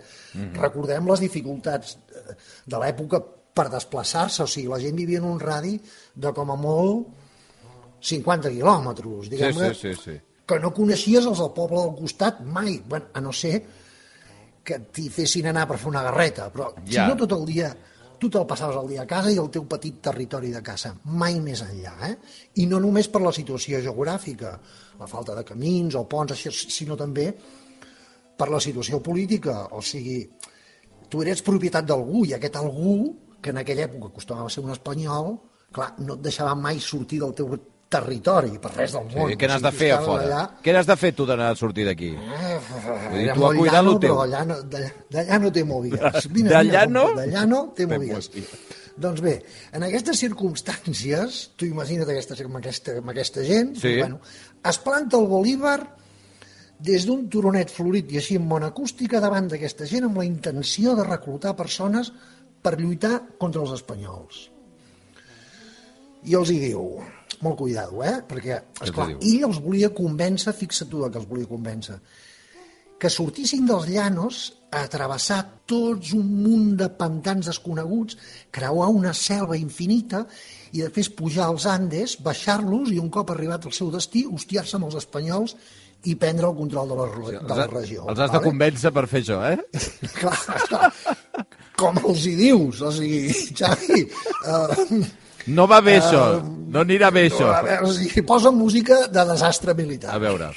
recordem 0.59 1.07
les 1.07 1.21
dificultats 1.21 1.97
eh, 2.11 2.35
de 2.67 2.83
l'època 2.83 3.23
per 3.55 3.69
desplaçar-se, 3.71 4.43
o 4.43 4.51
sigui, 4.51 4.67
la 4.73 4.81
gent 4.83 4.97
vivia 4.99 5.23
en 5.23 5.31
un 5.31 5.39
radi 5.39 5.79
de 6.15 6.33
com 6.35 6.51
a 6.51 6.57
molt 6.59 7.07
50 8.03 8.51
quilòmetres, 8.51 9.29
Sí, 9.29 9.31
diguem-ne, 9.37 9.73
sí, 9.73 9.95
sí, 9.95 10.03
sí. 10.03 10.34
Que 10.47 10.59
no 10.61 10.75
coneixies 10.77 11.25
els 11.27 11.41
del 11.41 11.53
poble 11.57 11.81
del 11.81 11.97
costat 11.97 12.41
mai, 12.45 12.79
bueno, 12.89 13.07
a 13.15 13.21
no 13.25 13.33
ser 13.33 13.63
que 14.65 14.79
t'hi 14.93 15.09
fessin 15.13 15.49
anar 15.51 15.67
per 15.69 15.79
fer 15.81 15.91
una 15.91 16.03
garreta, 16.05 16.51
però 16.53 16.73
Ja. 16.85 17.05
si 17.05 17.11
no 17.11 17.17
tot 17.17 17.33
el 17.33 17.45
dia 17.47 17.75
tu 18.19 18.31
te'l 18.31 18.47
passaves 18.47 18.77
el 18.77 18.89
dia 18.89 19.03
a 19.03 19.07
casa 19.07 19.31
i 19.31 19.37
el 19.37 19.51
teu 19.51 19.67
petit 19.69 20.01
territori 20.01 20.51
de 20.53 20.63
casa, 20.63 20.95
mai 21.05 21.41
més 21.41 21.61
enllà, 21.61 21.93
eh? 22.09 22.15
I 22.63 22.67
no 22.71 22.79
només 22.81 23.09
per 23.09 23.21
la 23.21 23.33
situació 23.33 23.81
geogràfica, 23.85 24.55
la 25.01 25.07
falta 25.11 25.35
de 25.35 25.45
camins 25.45 25.95
o 25.99 26.05
ponts, 26.09 26.33
això, 26.33 26.53
sinó 26.53 26.97
també 26.97 27.35
per 28.39 28.49
la 28.49 28.61
situació 28.61 29.03
política, 29.03 29.69
o 29.73 29.83
sigui, 29.83 30.23
tu 31.11 31.21
eres 31.23 31.43
propietat 31.43 31.85
d'algú 31.85 32.25
i 32.25 32.33
aquest 32.35 32.57
algú, 32.57 33.15
que 33.43 33.51
en 33.51 33.59
aquella 33.61 33.85
època 33.91 34.09
acostumava 34.09 34.47
a 34.47 34.51
ser 34.51 34.65
un 34.65 34.73
espanyol, 34.73 35.35
clar, 35.75 35.93
no 35.99 36.15
et 36.15 36.23
deixava 36.25 36.55
mai 36.55 36.81
sortir 36.81 37.21
del 37.21 37.35
teu 37.35 37.51
territori, 37.89 38.59
per 38.59 38.73
res 38.75 38.93
del 38.93 39.09
sí 39.11 39.17
món. 39.17 39.31
què 39.39 39.47
n'has 39.49 39.63
de 39.63 39.71
fer 39.73 39.91
a 39.95 40.01
fora? 40.03 40.25
allà, 40.25 40.43
Què 40.65 40.73
n'has 40.75 40.87
de 40.87 40.97
fer 40.97 41.13
tu 41.15 41.27
d'anar 41.27 41.51
a 41.53 41.57
sortir 41.57 41.85
d'aquí? 41.87 42.09
Eh, 42.17 42.59
dir, 43.13 43.33
tu 43.35 43.45
a 43.47 43.55
cuidar 43.55 43.75
llano, 43.83 43.93
lo 43.93 43.99
teu. 44.01 44.17
d'allà 44.17 44.45
no, 44.47 44.57
d'allà- 45.13 45.39
no 45.41 45.53
te 45.53 45.65
movies. 45.65 46.01
D'allà 46.51 46.87
no? 46.91 47.05
D'allà 47.15 47.47
no 47.47 47.61
te 47.77 47.87
Te 47.87 47.95
movies. 47.99 48.31
Doncs 48.97 49.21
bé, 49.21 49.43
en 49.73 49.83
aquestes 49.83 50.19
circumstàncies, 50.23 51.51
tu 51.57 51.67
imagina't 51.67 52.09
aquesta, 52.09 52.35
amb, 52.45 52.57
aquesta, 52.61 52.93
amb 52.99 53.11
aquesta 53.11 53.43
gent, 53.43 53.77
Sí. 53.77 53.97
bueno, 53.99 54.21
es 54.65 54.79
planta 54.79 55.19
el 55.19 55.27
Bolívar 55.27 55.81
des 56.79 57.05
d'un 57.07 57.29
turonet 57.29 57.71
florit 57.71 58.11
i 58.13 58.19
així 58.19 58.37
en 58.37 58.49
bona 58.49 58.67
acústica 58.71 59.21
davant 59.21 59.49
d'aquesta 59.49 59.87
gent 59.87 60.05
amb 60.05 60.19
la 60.19 60.25
intenció 60.25 60.95
de 60.95 61.05
reclutar 61.05 61.55
persones 61.57 62.13
per 62.63 62.79
lluitar 62.81 63.23
contra 63.39 63.63
els 63.63 63.73
espanyols. 63.73 64.51
I 66.25 66.35
els 66.39 66.51
hi 66.51 66.59
diu, 66.61 66.85
molt 67.45 67.61
cuidado, 67.61 68.03
eh? 68.05 68.19
Perquè, 68.29 68.61
esclar, 68.87 69.11
ell 69.21 69.49
els 69.49 69.61
volia 69.63 69.93
convèncer, 69.95 70.55
fixa't 70.57 70.91
tu 70.91 71.05
que 71.05 71.21
els 71.21 71.29
volia 71.31 71.51
convèncer, 71.51 71.99
que 73.01 73.11
sortissin 73.11 73.67
dels 73.69 73.89
llanos 73.91 74.45
a 74.75 74.85
travessar 74.91 75.41
tots 75.69 76.15
un 76.17 76.27
munt 76.43 76.75
de 76.81 76.89
pantans 76.99 77.47
desconeguts, 77.51 78.17
creuar 78.55 78.89
una 78.95 79.13
selva 79.15 79.59
infinita 79.59 80.25
i 80.73 80.83
després 80.83 81.11
pujar 81.15 81.49
als 81.51 81.67
Andes, 81.71 82.17
baixar-los 82.25 82.91
i 82.95 83.01
un 83.03 83.11
cop 83.13 83.31
arribat 83.35 83.67
al 83.69 83.75
seu 83.77 83.91
destí, 83.95 84.25
hostiar-se 84.27 84.79
amb 84.79 84.89
els 84.89 84.99
espanyols 85.03 85.57
i 86.05 86.15
prendre 86.21 86.49
el 86.51 86.57
control 86.57 86.91
de 86.91 86.97
la, 86.99 87.07
de 87.09 87.43
la 87.49 87.65
Els, 87.65 87.73
regió. 87.73 88.07
els 88.11 88.25
has 88.25 88.33
de 88.33 88.41
convèncer 88.45 88.93
per 88.93 89.07
fer 89.11 89.23
això, 89.23 89.41
eh? 89.53 89.59
clar, 90.21 90.41
clar. 90.69 90.91
Com 91.81 91.99
els 92.05 92.27
hi 92.29 92.35
dius, 92.39 92.83
o 92.85 92.91
sigui, 92.95 93.33
Xavi, 93.57 94.03
uh, 94.47 95.05
No 95.47 95.67
va 95.69 95.81
bé 95.85 95.99
això, 96.01 96.41
no 96.73 96.81
anirà 96.81 97.11
bé 97.13 97.27
això. 97.29 97.51
a 97.53 97.63
veure, 97.63 97.93
sigui, 97.93 98.23
posa 98.25 98.51
música 98.51 99.07
de 99.13 99.25
desastre 99.29 99.75
militar. 99.75 100.15
A 100.15 100.19
veure. 100.19 100.49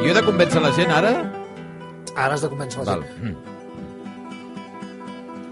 Jo 0.00 0.06
he 0.08 0.14
de 0.16 0.22
convèncer 0.24 0.62
la 0.62 0.70
gent 0.76 0.92
ara? 0.94 1.12
Ara 2.16 2.34
has 2.34 2.44
de 2.44 2.48
convèncer 2.52 2.84
la 2.84 2.84
Val. 2.92 3.02
gent. 3.02 3.36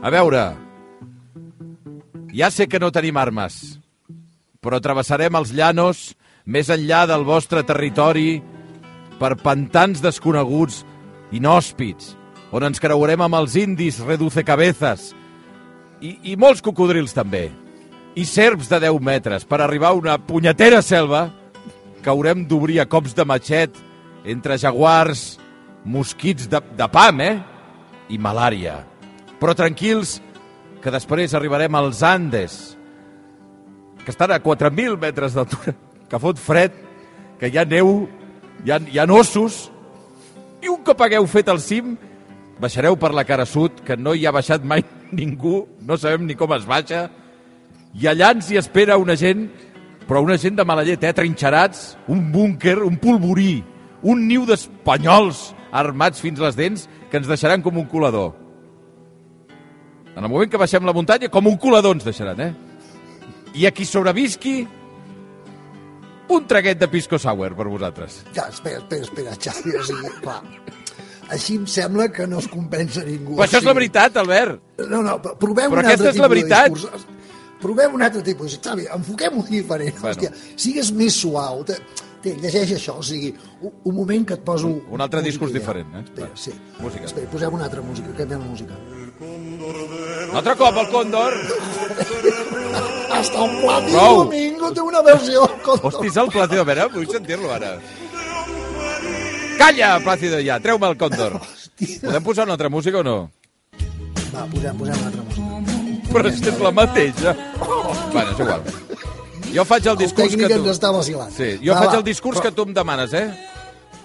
A 0.02 0.10
veure, 0.14 0.44
ja 2.32 2.50
sé 2.54 2.68
que 2.68 2.78
no 2.78 2.92
tenim 2.94 3.18
armes, 3.18 3.78
però 4.62 4.78
travessarem 4.80 5.34
els 5.34 5.50
llanos 5.52 6.14
més 6.46 6.70
enllà 6.70 7.04
del 7.10 7.26
vostre 7.26 7.64
territori 7.66 8.38
per 9.18 9.34
pantans 9.42 10.00
desconeguts, 10.00 10.84
inhòspits, 11.34 12.14
on 12.52 12.64
ens 12.64 12.80
creuarem 12.80 13.22
amb 13.24 13.38
els 13.40 13.56
indis 13.60 14.00
reducecabezas 14.04 15.10
i, 16.00 16.14
i 16.32 16.36
molts 16.38 16.62
cocodrils 16.64 17.14
també, 17.16 17.48
i 18.18 18.24
serps 18.26 18.70
de 18.70 18.80
10 18.86 19.02
metres 19.04 19.44
per 19.48 19.60
arribar 19.62 19.92
a 19.92 19.98
una 19.98 20.16
punyetera 20.18 20.80
selva 20.82 21.28
que 22.02 22.10
haurem 22.10 22.46
d'obrir 22.48 22.80
a 22.80 22.88
cops 22.90 23.14
de 23.14 23.26
matxet 23.26 23.76
entre 24.28 24.58
jaguars, 24.58 25.38
mosquits 25.84 26.48
de, 26.50 26.60
de 26.76 26.88
pam, 26.92 27.20
eh? 27.22 27.36
I 28.08 28.18
malària. 28.20 28.78
Però 29.38 29.54
tranquils, 29.54 30.18
que 30.82 30.92
després 30.94 31.34
arribarem 31.34 31.74
als 31.74 32.02
Andes, 32.06 32.58
que 34.04 34.12
estan 34.14 34.32
a 34.32 34.40
4.000 34.42 34.98
metres 35.00 35.34
d'altura, 35.36 35.74
que 36.08 36.22
fot 36.22 36.38
fred, 36.40 36.74
que 37.38 37.50
hi 37.50 37.58
ha 37.58 37.66
neu, 37.68 38.06
hi 38.64 38.72
ha, 38.72 38.78
hi 38.80 38.98
ha 38.98 39.06
ossos, 39.12 39.66
i 40.62 40.70
un 40.72 40.82
cop 40.86 41.02
hagueu 41.04 41.26
fet 41.30 41.50
el 41.52 41.60
cim, 41.62 41.96
baixareu 42.60 42.96
per 42.98 43.12
la 43.14 43.24
cara 43.24 43.46
sud, 43.46 43.82
que 43.86 43.96
no 43.96 44.14
hi 44.14 44.26
ha 44.26 44.34
baixat 44.34 44.64
mai 44.64 44.84
ningú, 45.18 45.62
no 45.80 45.96
sabem 45.96 46.26
ni 46.26 46.36
com 46.38 46.52
es 46.56 46.66
baixa, 46.68 47.08
i 47.94 48.08
allà 48.10 48.32
ens 48.36 48.50
hi 48.50 48.58
espera 48.60 48.98
una 49.00 49.16
gent, 49.16 49.48
però 50.08 50.22
una 50.24 50.38
gent 50.40 50.56
de 50.58 50.64
mala 50.64 50.84
llet, 50.86 51.04
eh? 51.04 51.14
trinxerats, 51.16 51.96
un 52.08 52.28
búnquer, 52.32 52.78
un 52.84 52.96
polvorí, 53.00 53.62
un 54.02 54.26
niu 54.28 54.44
d'espanyols 54.48 55.48
armats 55.72 56.22
fins 56.22 56.40
les 56.40 56.56
dents 56.56 56.86
que 57.10 57.18
ens 57.20 57.28
deixaran 57.28 57.64
com 57.64 57.76
un 57.76 57.88
colador. 57.90 58.32
En 60.16 60.24
el 60.24 60.30
moment 60.30 60.50
que 60.50 60.60
baixem 60.60 60.84
la 60.86 60.94
muntanya, 60.96 61.30
com 61.30 61.46
un 61.46 61.58
colador 61.60 61.94
ens 61.96 62.06
deixaran, 62.08 62.40
eh? 62.40 62.52
I 63.58 63.68
a 63.68 63.72
qui 63.72 63.86
sobrevisqui, 63.86 64.56
un 66.28 66.46
traguet 66.48 66.80
de 66.80 66.88
pisco 66.92 67.18
sour 67.18 67.54
per 67.56 67.68
vosaltres. 67.68 68.22
Ja, 68.36 68.48
espera, 68.48 68.82
espera, 68.82 69.04
espera, 69.06 69.36
Xavi, 69.40 69.76
o 69.76 69.84
sigui, 69.86 70.10
clar, 70.22 70.42
així 71.34 71.58
em 71.60 71.68
sembla 71.68 72.08
que 72.14 72.26
no 72.26 72.40
es 72.42 72.48
compensa 72.50 73.04
ningú. 73.06 73.36
Però 73.36 73.46
això 73.46 73.60
és 73.60 73.68
la 73.68 73.76
veritat, 73.76 74.18
Albert. 74.22 74.60
No, 74.88 75.02
no, 75.04 75.18
però 75.22 75.36
provem 75.40 75.72
Però 75.72 75.84
un 75.84 75.90
altre 75.92 76.12
tipus 76.12 76.34
de 76.34 76.42
discurs. 76.42 77.06
Provem 77.58 77.96
un 77.98 78.04
altre 78.06 78.22
tipus. 78.22 78.58
Xavi, 78.62 78.86
enfoquem-ho 78.94 79.42
diferent. 79.48 79.96
Bueno. 79.98 80.12
Hòstia, 80.14 80.30
sigues 80.56 80.92
més 80.94 81.16
suau. 81.18 81.64
Te, 81.66 81.78
te, 82.22 82.36
llegeix 82.38 82.76
això, 82.76 82.98
o 83.02 83.04
sigui, 83.04 83.32
un, 83.60 83.74
un 83.90 83.96
moment 83.96 84.28
que 84.28 84.38
et 84.38 84.44
poso... 84.46 84.70
Un 84.94 85.02
altre 85.02 85.24
discurs 85.26 85.52
diferent, 85.54 85.90
eh? 85.98 86.04
Espera, 86.06 86.30
sí. 86.38 86.54
música. 86.78 87.10
Espera, 87.10 87.30
posem 87.34 87.58
una 87.58 87.66
altra 87.66 87.82
música, 87.82 88.14
canviem 88.20 88.46
la 88.46 88.52
música. 88.52 88.78
Altre 90.38 90.54
cop, 90.60 90.76
el 90.78 90.90
còndor. 90.94 91.34
Hasta 93.18 93.42
un 93.42 93.56
Prou. 93.58 94.22
Domingo 94.22 94.70
té 94.70 94.84
una 94.84 95.02
versió 95.02 95.48
del. 95.48 95.80
Hosti, 95.82 96.06
és 96.06 96.18
el 96.22 96.30
Plácido, 96.30 96.62
a 96.62 96.68
veure, 96.68 96.86
vull 96.94 97.10
sentir-lo 97.10 97.50
ara. 97.56 97.74
Calla, 99.58 99.98
Plácido, 100.04 100.38
ja, 100.44 100.58
treu-me 100.62 100.86
el 100.88 100.96
còndor. 101.00 101.38
Podem 102.02 102.22
posar 102.24 102.44
una 102.46 102.54
altra 102.56 102.68
música 102.70 102.98
o 103.00 103.04
no? 103.06 103.16
Va, 104.32 104.44
posem, 104.50 104.76
posem 104.78 104.94
una 104.94 105.06
altra 105.10 105.22
música. 105.22 105.46
Però 106.08 106.30
és 106.30 106.60
la 106.62 106.70
mateixa. 106.72 107.34
Bueno, 108.12 108.30
és 108.32 108.38
igual. 108.40 108.62
Jo 109.52 109.64
faig 109.64 109.86
el 109.86 109.94
El 109.96 109.98
discurs 110.02 110.32
tècnic 110.32 110.46
que 110.48 110.56
ens 110.58 110.64
tu... 110.64 110.72
està 110.74 110.90
vacilant. 110.92 111.30
Sí, 111.34 111.50
jo 111.64 111.72
va, 111.74 111.80
faig 111.82 111.92
va, 111.94 111.98
el 112.00 112.04
discurs 112.06 112.38
però- 112.38 112.42
que 112.48 112.52
tu 112.56 112.64
em 112.68 112.74
demanes, 112.76 113.12
eh? 113.16 113.26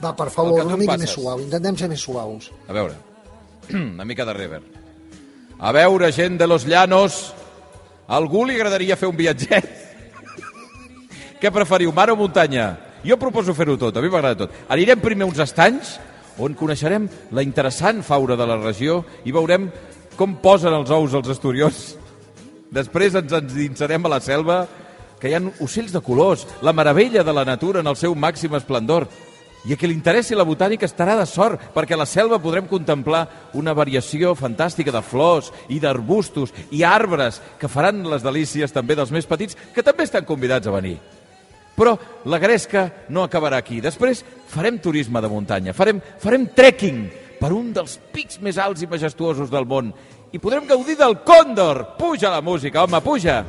Va, 0.03 0.11
per 0.15 0.27
El 0.27 0.33
favor, 0.35 0.65
una 0.65 0.77
mica 0.77 0.93
passes. 0.93 1.05
més 1.07 1.15
suau. 1.15 1.39
Intentem 1.39 1.77
ser 1.79 1.89
més 1.91 1.99
suaus. 2.01 2.49
A 2.67 2.73
veure, 2.75 2.95
una 3.73 4.05
mica 4.05 4.25
de 4.25 4.33
rever. 4.33 4.61
A 5.59 5.71
veure, 5.71 6.11
gent 6.11 6.37
de 6.39 6.47
los 6.47 6.65
llanos, 6.65 7.33
a 8.07 8.15
algú 8.17 8.45
li 8.45 8.55
agradaria 8.55 8.97
fer 8.99 9.07
un 9.07 9.15
viatget? 9.15 9.67
Què 11.41 11.51
preferiu, 11.51 11.91
mar 11.95 12.09
o 12.11 12.15
muntanya? 12.19 12.71
Jo 13.03 13.17
proposo 13.19 13.55
fer-ho 13.55 13.75
tot, 13.77 13.97
a 13.97 14.01
mi 14.01 14.09
m'agrada 14.11 14.45
tot. 14.45 14.53
Anirem 14.71 15.01
primer 15.03 15.25
a 15.25 15.31
uns 15.31 15.41
estanys 15.43 15.97
on 16.39 16.55
coneixerem 16.57 17.09
la 17.35 17.43
interessant 17.43 17.99
fauna 18.05 18.37
de 18.39 18.47
la 18.47 18.57
regió 18.61 19.01
i 19.27 19.33
veurem 19.35 19.67
com 20.15 20.37
posen 20.41 20.73
els 20.73 20.91
ous 20.93 21.13
els 21.13 21.33
esturions. 21.33 21.83
Després 22.73 23.17
ens 23.19 23.35
endinsarem 23.35 24.07
a 24.07 24.13
la 24.15 24.21
selva, 24.23 24.63
que 25.19 25.29
hi 25.29 25.35
ha 25.37 25.41
ocells 25.63 25.93
de 25.93 26.01
colors, 26.03 26.47
la 26.61 26.73
meravella 26.73 27.23
de 27.23 27.33
la 27.35 27.45
natura 27.45 27.79
en 27.83 27.87
el 27.87 27.95
seu 27.99 28.15
màxim 28.15 28.55
esplendor. 28.57 29.07
I 29.63 29.75
a 29.75 29.77
qui 29.79 29.87
li 29.87 29.95
interessi 29.95 30.35
la 30.35 30.43
botànica 30.43 30.87
estarà 30.87 31.15
de 31.15 31.27
sort, 31.29 31.69
perquè 31.75 31.95
a 31.95 32.01
la 32.01 32.07
selva 32.09 32.41
podrem 32.43 32.67
contemplar 32.67 33.27
una 33.55 33.75
variació 33.75 34.33
fantàstica 34.35 34.91
de 34.91 35.03
flors 35.03 35.53
i 35.71 35.79
d'arbustos 35.79 36.51
i 36.71 36.83
arbres 36.83 37.39
que 37.59 37.71
faran 37.71 38.03
les 38.11 38.23
delícies 38.23 38.75
també 38.75 38.97
dels 38.99 39.11
més 39.15 39.27
petits, 39.27 39.55
que 39.75 39.83
també 39.83 40.03
estan 40.03 40.27
convidats 40.27 40.67
a 40.67 40.75
venir. 40.75 40.97
Però 41.73 41.95
la 42.29 42.39
gresca 42.39 42.85
no 43.09 43.23
acabarà 43.25 43.57
aquí. 43.57 43.79
Després 43.81 44.23
farem 44.51 44.77
turisme 44.81 45.21
de 45.21 45.29
muntanya, 45.31 45.73
farem, 45.73 46.01
farem 46.21 46.47
trekking 46.53 47.05
per 47.39 47.51
un 47.51 47.71
dels 47.75 47.97
pics 48.13 48.39
més 48.39 48.59
alts 48.61 48.85
i 48.85 48.89
majestuosos 48.89 49.49
del 49.51 49.65
món 49.67 49.89
i 50.33 50.39
podrem 50.41 50.65
gaudir 50.69 50.95
del 50.97 51.19
còndor. 51.25 51.83
Puja 51.97 52.31
la 52.33 52.41
música, 52.41 52.83
home, 52.83 53.01
puja. 53.05 53.43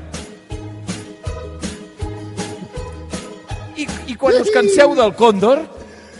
I, 3.76 3.86
I 4.12 4.16
quan 4.20 4.36
us 4.40 4.52
canseu 4.52 4.92
del 4.98 5.14
còndor, 5.16 5.62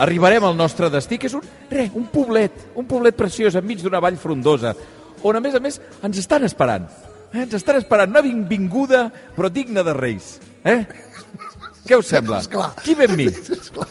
arribarem 0.01 0.45
al 0.49 0.57
nostre 0.57 0.89
destí, 0.91 1.19
que 1.21 1.29
és 1.29 1.37
un, 1.37 1.45
re, 1.71 1.91
un 1.95 2.09
poblet, 2.13 2.71
un 2.81 2.89
poblet 2.89 3.17
preciós 3.17 3.59
enmig 3.61 3.85
d'una 3.85 4.01
vall 4.03 4.17
frondosa, 4.21 4.73
on, 5.23 5.37
a 5.37 5.43
més 5.45 5.55
a 5.57 5.61
més, 5.63 5.81
ens 6.05 6.23
estan 6.25 6.49
esperant. 6.49 6.89
Eh? 7.35 7.45
Ens 7.45 7.55
estan 7.61 7.79
esperant 7.81 8.13
una 8.13 8.25
benvinguda, 8.25 9.07
però 9.37 9.53
digna 9.53 9.85
de 9.87 9.95
reis. 9.97 10.39
Eh? 10.65 10.81
Què 11.85 11.99
us 12.01 12.09
sembla? 12.09 12.41
Esclar. 12.45 12.71
Qui 12.85 12.97
ve 12.97 13.09
amb 13.11 13.19
mi? 13.21 13.29
Esclar. 13.59 13.89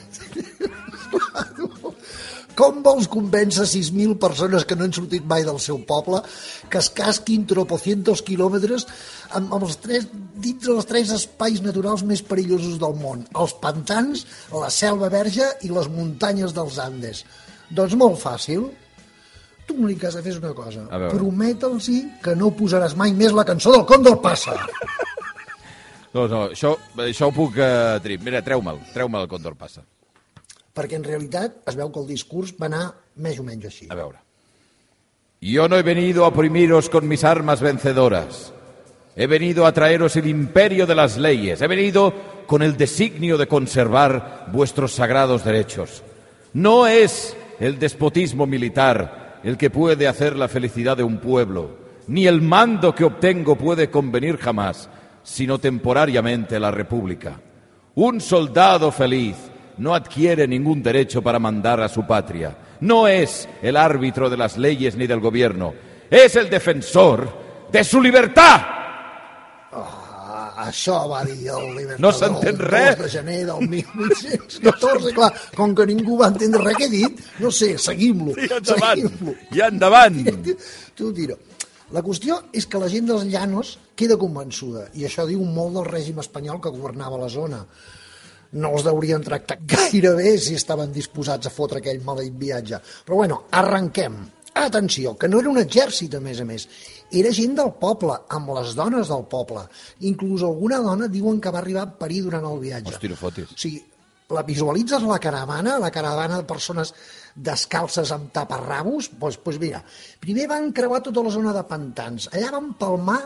Com 2.57 2.83
vols 2.85 3.07
convèncer 3.09 3.65
6.000 3.65 4.13
persones 4.21 4.65
que 4.69 4.75
no 4.77 4.85
han 4.85 4.93
sortit 4.93 5.25
mai 5.29 5.45
del 5.45 5.57
seu 5.61 5.79
poble 5.89 6.19
que 6.69 6.77
es 6.77 6.89
casquin 6.93 7.47
tropocientos 7.49 8.21
quilòmetres 8.25 8.85
amb, 9.31 9.55
amb 9.55 9.65
els 9.65 9.79
tres, 9.81 10.05
dins 10.37 10.61
dels 10.67 10.89
tres 10.89 11.13
espais 11.15 11.63
naturals 11.65 12.05
més 12.05 12.21
perillosos 12.21 12.77
del 12.81 12.93
món? 13.01 13.25
Els 13.33 13.55
pantans, 13.63 14.25
la 14.53 14.69
selva 14.73 15.09
verge 15.13 15.49
i 15.65 15.73
les 15.73 15.89
muntanyes 15.89 16.53
dels 16.53 16.77
Andes. 16.83 17.23
Doncs 17.73 17.97
molt 17.97 18.21
fàcil. 18.21 18.67
Tu 19.65 19.73
l'únic 19.73 20.03
que 20.03 20.11
has 20.11 20.19
de 20.19 20.21
fer 20.21 20.35
és 20.35 20.41
una 20.43 20.53
cosa. 20.53 20.85
Prometa'ls 21.09 21.89
que 22.21 22.37
no 22.37 22.53
posaràs 22.53 22.93
mai 22.99 23.15
més 23.17 23.33
la 23.33 23.47
cançó 23.49 23.73
del 23.73 23.87
Còndor 23.89 24.21
Passa. 24.21 24.59
No, 26.13 26.27
no, 26.29 26.43
això, 26.51 26.75
això 27.01 27.29
ho 27.29 27.33
puc 27.33 27.57
eh, 27.57 27.99
dir. 28.03 28.19
Mira, 28.21 28.43
treu-me'l, 28.45 28.79
treu-me 28.93 29.21
el 29.23 29.29
Condor 29.31 29.55
Passa. 29.57 29.81
Perquè 30.73 30.97
en 30.97 31.05
realitat 31.05 31.61
es 31.69 31.77
veu 31.77 31.89
que 31.93 32.01
el 32.01 32.09
discurs 32.09 32.53
va 32.59 32.69
anar 32.69 32.83
més 33.21 33.39
o 33.41 33.45
menys 33.45 33.65
així. 33.69 33.87
A 33.89 33.97
veure. 33.97 34.19
Yo 35.41 35.67
no 35.67 35.77
he 35.77 35.83
venido 35.83 36.23
a 36.23 36.29
oprimiros 36.29 36.89
con 36.89 37.07
mis 37.07 37.23
armas 37.23 37.61
vencedoras. 37.61 38.53
He 39.15 39.27
venido 39.27 39.65
a 39.65 39.73
traeros 39.73 40.15
el 40.15 40.27
imperio 40.27 40.87
de 40.87 40.95
las 40.95 41.17
leyes. 41.17 41.61
He 41.61 41.67
venido 41.67 42.13
con 42.47 42.61
el 42.61 42.77
designio 42.77 43.37
de 43.37 43.47
conservar 43.47 44.47
vuestros 44.51 44.93
sagrados 44.93 45.43
derechos. 45.43 46.03
No 46.53 46.87
es 46.87 47.35
el 47.59 47.77
despotismo 47.79 48.45
militar 48.45 49.39
el 49.43 49.57
que 49.57 49.69
puede 49.69 50.07
hacer 50.07 50.35
la 50.35 50.47
felicidad 50.47 50.97
de 50.97 51.03
un 51.03 51.17
pueblo, 51.17 51.77
ni 52.07 52.27
el 52.27 52.41
mando 52.41 52.95
que 52.95 53.03
obtengo 53.03 53.57
puede 53.57 53.89
convenir 53.89 54.37
jamás, 54.37 54.89
sino 55.23 55.57
temporariamente 55.59 56.59
la 56.59 56.71
república. 56.71 57.39
Un 57.95 58.19
soldado 58.21 58.91
feliz 58.91 59.35
no 59.77 59.95
adquiere 59.95 60.47
ningún 60.47 60.83
derecho 60.83 61.21
para 61.21 61.39
mandar 61.39 61.81
a 61.81 61.89
su 61.89 62.05
patria. 62.05 62.55
No 62.81 63.07
es 63.07 63.47
el 63.61 63.77
árbitro 63.77 64.29
de 64.29 64.37
las 64.37 64.57
leyes 64.57 64.95
ni 64.95 65.07
del 65.07 65.19
gobierno. 65.19 65.73
Es 66.09 66.35
el 66.35 66.49
defensor 66.49 67.67
de 67.71 67.83
su 67.83 68.01
libertad. 68.01 68.61
Ah, 69.71 70.67
això 70.67 71.07
va 71.09 71.23
dir 71.25 71.49
el 71.49 71.71
Libertador 71.75 72.01
No 72.03 72.11
s'entén 72.13 72.59
res. 72.59 72.97
2 72.99 73.05
de 73.05 73.09
gener 73.09 73.39
del 73.47 73.69
1814. 73.69 75.13
Clar, 75.15 75.31
com 75.55 75.73
que 75.75 75.87
ningú 75.89 76.19
va 76.19 76.29
entendre 76.33 76.61
res 76.63 76.77
que 76.77 76.85
he 76.85 76.91
dit, 76.91 77.23
no 77.39 77.51
sé, 77.51 77.73
seguim-lo. 77.81 78.35
I 78.37 78.51
endavant. 78.59 79.01
seguim-lo. 79.01 79.35
I 79.57 79.65
endavant. 79.67 80.21
Tu 80.95 81.11
tira. 81.17 81.37
La 81.93 82.01
qüestió 82.01 82.39
és 82.57 82.65
que 82.65 82.79
la 82.81 82.87
gent 82.89 83.05
dels 83.05 83.27
llanos 83.29 83.75
queda 83.99 84.17
convençuda, 84.17 84.87
i 84.97 85.05
això 85.05 85.27
diu 85.29 85.43
molt 85.45 85.75
del 85.77 85.85
règim 85.85 86.21
espanyol 86.23 86.61
que 86.61 86.71
governava 86.73 87.19
la 87.21 87.29
zona. 87.29 87.59
No 88.57 88.71
els 88.73 88.85
deurien 88.85 89.21
tractar 89.25 89.59
gaire 89.75 90.15
bé 90.17 90.31
si 90.41 90.57
estaven 90.57 90.93
disposats 90.95 91.49
a 91.49 91.53
fotre 91.53 91.83
aquell 91.83 92.01
maleït 92.05 92.39
viatge. 92.39 92.81
Però 93.05 93.21
bueno, 93.21 93.43
arrenquem. 93.51 94.17
Atenció, 94.63 95.15
que 95.17 95.27
no 95.29 95.39
era 95.41 95.49
un 95.49 95.57
exèrcit, 95.57 96.13
a 96.13 96.21
més 96.21 96.41
a 96.41 96.45
més. 96.45 96.67
Era 97.13 97.31
gent 97.33 97.55
del 97.57 97.71
poble, 97.77 98.19
amb 98.37 98.51
les 98.57 98.75
dones 98.77 99.09
del 99.09 99.25
poble. 99.29 99.63
Inclús 100.09 100.45
alguna 100.45 100.81
dona 100.81 101.09
diuen 101.09 101.39
que 101.41 101.53
va 101.53 101.61
arribar 101.61 101.87
a 101.87 101.95
parir 101.97 102.21
durant 102.25 102.45
el 102.49 102.61
viatge. 102.61 102.93
Hosti, 102.93 103.09
no 103.09 103.17
fotis. 103.17 103.49
O 103.53 103.57
sigui, 103.65 103.81
la 104.33 104.43
visualitzes 104.47 105.03
la 105.07 105.19
caravana, 105.21 105.77
la 105.79 105.91
caravana 105.91 106.39
de 106.41 106.47
persones 106.49 106.93
descalces 107.35 108.11
amb 108.15 108.31
taparrabos? 108.35 109.09
Doncs 109.11 109.19
pues, 109.19 109.37
pues 109.45 109.59
mira, 109.61 109.83
primer 110.19 110.47
van 110.51 110.71
creuar 110.75 111.01
tota 111.05 111.23
la 111.25 111.31
zona 111.33 111.53
de 111.55 111.63
pantans. 111.69 112.29
Allà 112.33 112.51
van 112.57 112.73
palmar 112.79 113.19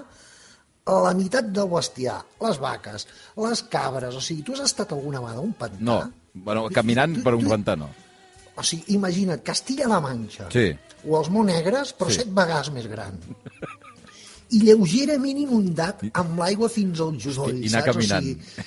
la 0.88 1.14
meitat 1.18 1.50
del 1.52 1.68
bestiar, 1.68 2.22
les 2.46 2.60
vaques, 2.64 3.08
les 3.44 3.64
cabres... 3.72 4.16
O 4.16 4.22
sigui, 4.24 4.44
tu 4.48 4.54
has 4.56 4.62
estat 4.70 4.94
alguna 4.96 5.20
vegada 5.24 5.42
a 5.42 5.48
un 5.48 5.52
pantà? 5.60 5.82
No, 5.84 5.98
bueno, 6.34 6.68
caminant 6.72 7.18
per 7.26 7.34
un 7.36 7.48
pantà 7.50 7.76
no. 7.80 7.90
O 8.58 8.64
sigui, 8.64 8.96
imagina't, 8.96 9.44
Castilla-La 9.46 10.00
Manxa. 10.02 10.48
Sí. 10.54 10.70
O 11.08 11.20
els 11.20 11.28
Monegres, 11.30 11.92
però 11.98 12.08
Sí. 12.10 12.22
set 12.22 12.32
vegades 12.34 12.72
més 12.74 12.88
gran. 12.88 13.20
I 14.56 14.62
lleugerament 14.64 15.42
inundat 15.44 16.06
amb 16.16 16.40
l'aigua 16.40 16.70
fins 16.72 17.02
als 17.04 17.20
genolls, 17.26 17.60
i 17.60 17.68
anar 17.68 17.84
saps? 17.84 17.92
caminant. 17.92 18.32
O 18.32 18.32
sigui, 18.32 18.66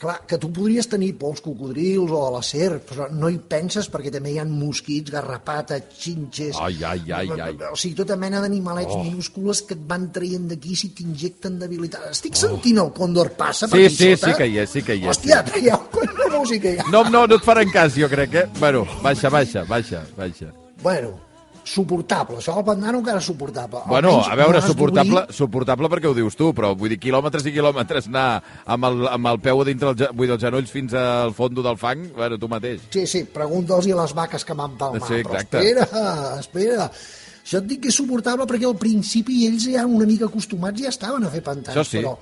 clar, 0.00 0.16
que 0.28 0.38
tu 0.40 0.50
podries 0.54 0.88
tenir 0.90 1.12
pols 1.20 1.40
cocodrils 1.44 2.12
o 2.14 2.20
a 2.26 2.30
la 2.34 2.42
serp, 2.44 2.86
però 2.90 3.08
no 3.12 3.30
hi 3.32 3.38
penses 3.50 3.88
perquè 3.92 4.12
també 4.14 4.32
hi 4.34 4.38
ha 4.40 4.46
mosquits, 4.48 5.12
garrapates, 5.14 5.88
xinxes... 5.98 6.58
Ai, 6.62 6.78
ai, 6.86 7.02
ai, 7.12 7.30
ai. 7.34 7.56
O 7.72 7.76
sigui, 7.78 7.96
tota 7.98 8.16
mena 8.20 8.42
d'animalets 8.44 8.94
oh. 8.94 9.02
minúscules 9.04 9.62
que 9.68 9.76
et 9.78 9.84
van 9.90 10.08
traient 10.14 10.48
d'aquí 10.50 10.76
si 10.78 10.92
t'injecten 10.96 11.58
debilitat. 11.60 12.08
Estic 12.12 12.38
sentint 12.38 12.82
el 12.84 12.92
còndor 12.96 13.34
passa 13.38 13.68
per 13.68 13.80
Sí, 13.80 13.86
aquí 13.88 13.96
sí, 13.96 14.10
sota? 14.16 14.32
sí 14.32 14.38
que 14.40 14.50
hi 14.50 14.58
és, 14.64 14.74
sí 14.74 14.84
que 14.86 14.98
hi 14.98 15.04
és, 15.04 15.12
Hòstia, 15.12 15.42
sí. 15.42 15.52
traieu 15.52 15.86
quanta 15.94 16.32
música 16.38 16.72
hi 16.72 16.82
ha. 16.82 16.90
No, 16.94 17.04
no, 17.10 17.26
no 17.26 17.40
et 17.40 17.46
faran 17.46 17.72
cas, 17.74 17.96
jo 17.98 18.10
crec, 18.12 18.42
eh? 18.42 18.46
Bueno, 18.58 18.84
baixa, 19.02 19.32
baixa, 19.32 19.64
baixa, 19.68 20.04
baixa. 20.16 20.52
Bueno, 20.82 21.16
suportable. 21.68 22.38
Això 22.40 22.54
del 22.56 22.66
Pandano 22.66 23.02
encara 23.02 23.20
és 23.22 23.28
suportable. 23.28 23.82
Bueno, 23.86 24.14
Almenys 24.16 24.32
a 24.32 24.38
veure, 24.40 24.62
suportable, 24.64 25.24
suportable 25.34 25.90
perquè 25.92 26.10
ho 26.10 26.16
dius 26.16 26.38
tu, 26.38 26.50
però 26.56 26.72
vull 26.78 26.92
dir, 26.94 26.98
quilòmetres 27.02 27.46
i 27.46 27.54
quilòmetres 27.54 28.10
anar 28.10 28.26
amb 28.64 28.88
el, 28.88 29.06
amb 29.12 29.30
el 29.32 29.40
peu 29.44 29.62
a 29.62 29.68
dintre, 29.68 29.92
el, 29.92 30.10
vull 30.16 30.26
dir, 30.26 30.34
els 30.36 30.44
genolls 30.48 30.74
fins 30.74 30.96
al 30.98 31.36
fondo 31.36 31.64
del 31.66 31.78
fang, 31.80 32.08
bueno, 32.16 32.40
tu 32.40 32.50
mateix. 32.50 32.88
Sí, 32.94 33.06
sí, 33.10 33.24
pregunta'ls 33.34 33.88
a 33.92 34.02
les 34.02 34.16
vaques 34.18 34.44
que 34.44 34.58
m'han 34.58 34.76
palmat. 34.80 35.08
Sí, 35.08 35.22
però 35.22 35.38
exacte. 35.38 35.62
espera, 35.62 36.04
espera. 36.40 36.90
Això 37.48 37.62
et 37.62 37.70
dic 37.70 37.86
que 37.86 37.88
és 37.88 37.96
suportable 37.96 38.44
perquè 38.44 38.66
al 38.68 38.76
principi 38.76 39.46
ells 39.46 39.70
ja 39.72 39.86
una 39.88 40.04
mica 40.08 40.26
acostumats 40.28 40.82
ja 40.82 40.90
estaven 40.92 41.24
a 41.24 41.32
fer 41.32 41.40
pantans. 41.46 41.72
Això 41.76 41.86
sí. 41.86 42.02
Però 42.02 42.18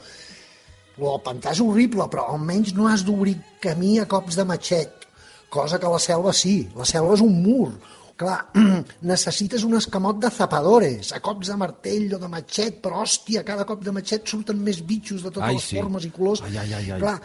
lo 0.96 1.11
del 1.11 1.24
pantà 1.24 1.50
és 1.52 1.61
horrible, 1.61 2.06
però 2.12 2.28
almenys 2.32 2.72
no 2.76 2.87
has 2.88 3.02
d'obrir 3.04 3.35
camí 3.61 3.96
a 4.00 4.06
cops 4.09 4.38
de 4.38 4.46
matxet, 4.48 5.04
cosa 5.52 5.80
que 5.82 5.90
la 5.90 5.98
selva 6.00 6.32
sí. 6.32 6.54
La 6.78 6.87
selva 6.88 7.16
és 7.18 7.24
un 7.26 7.35
mur. 7.42 7.72
Clar, 8.16 8.38
necessites 9.12 9.64
un 9.66 9.76
escamot 9.76 10.20
de 10.22 10.31
zapadores, 10.33 11.12
a 11.12 11.20
cops 11.24 11.50
de 11.52 11.57
martell 11.61 12.14
o 12.16 12.20
de 12.22 12.31
matxet, 12.33 12.79
però 12.85 13.02
hòstia, 13.02 13.44
cada 13.44 13.66
cop 13.68 13.83
de 13.85 13.92
matxet 13.92 14.24
surten 14.33 14.62
més 14.64 14.81
bitxos 14.88 15.26
de 15.26 15.29
totes 15.35 15.50
Ai, 15.50 15.59
les 15.59 15.68
sí. 15.68 15.76
formes 15.76 16.09
i 16.09 16.12
colors. 16.14 16.42
Ai, 16.48 16.57
ai, 16.62 16.72
ai, 16.79 16.90
ai. 16.96 17.00
Clar, 17.02 17.18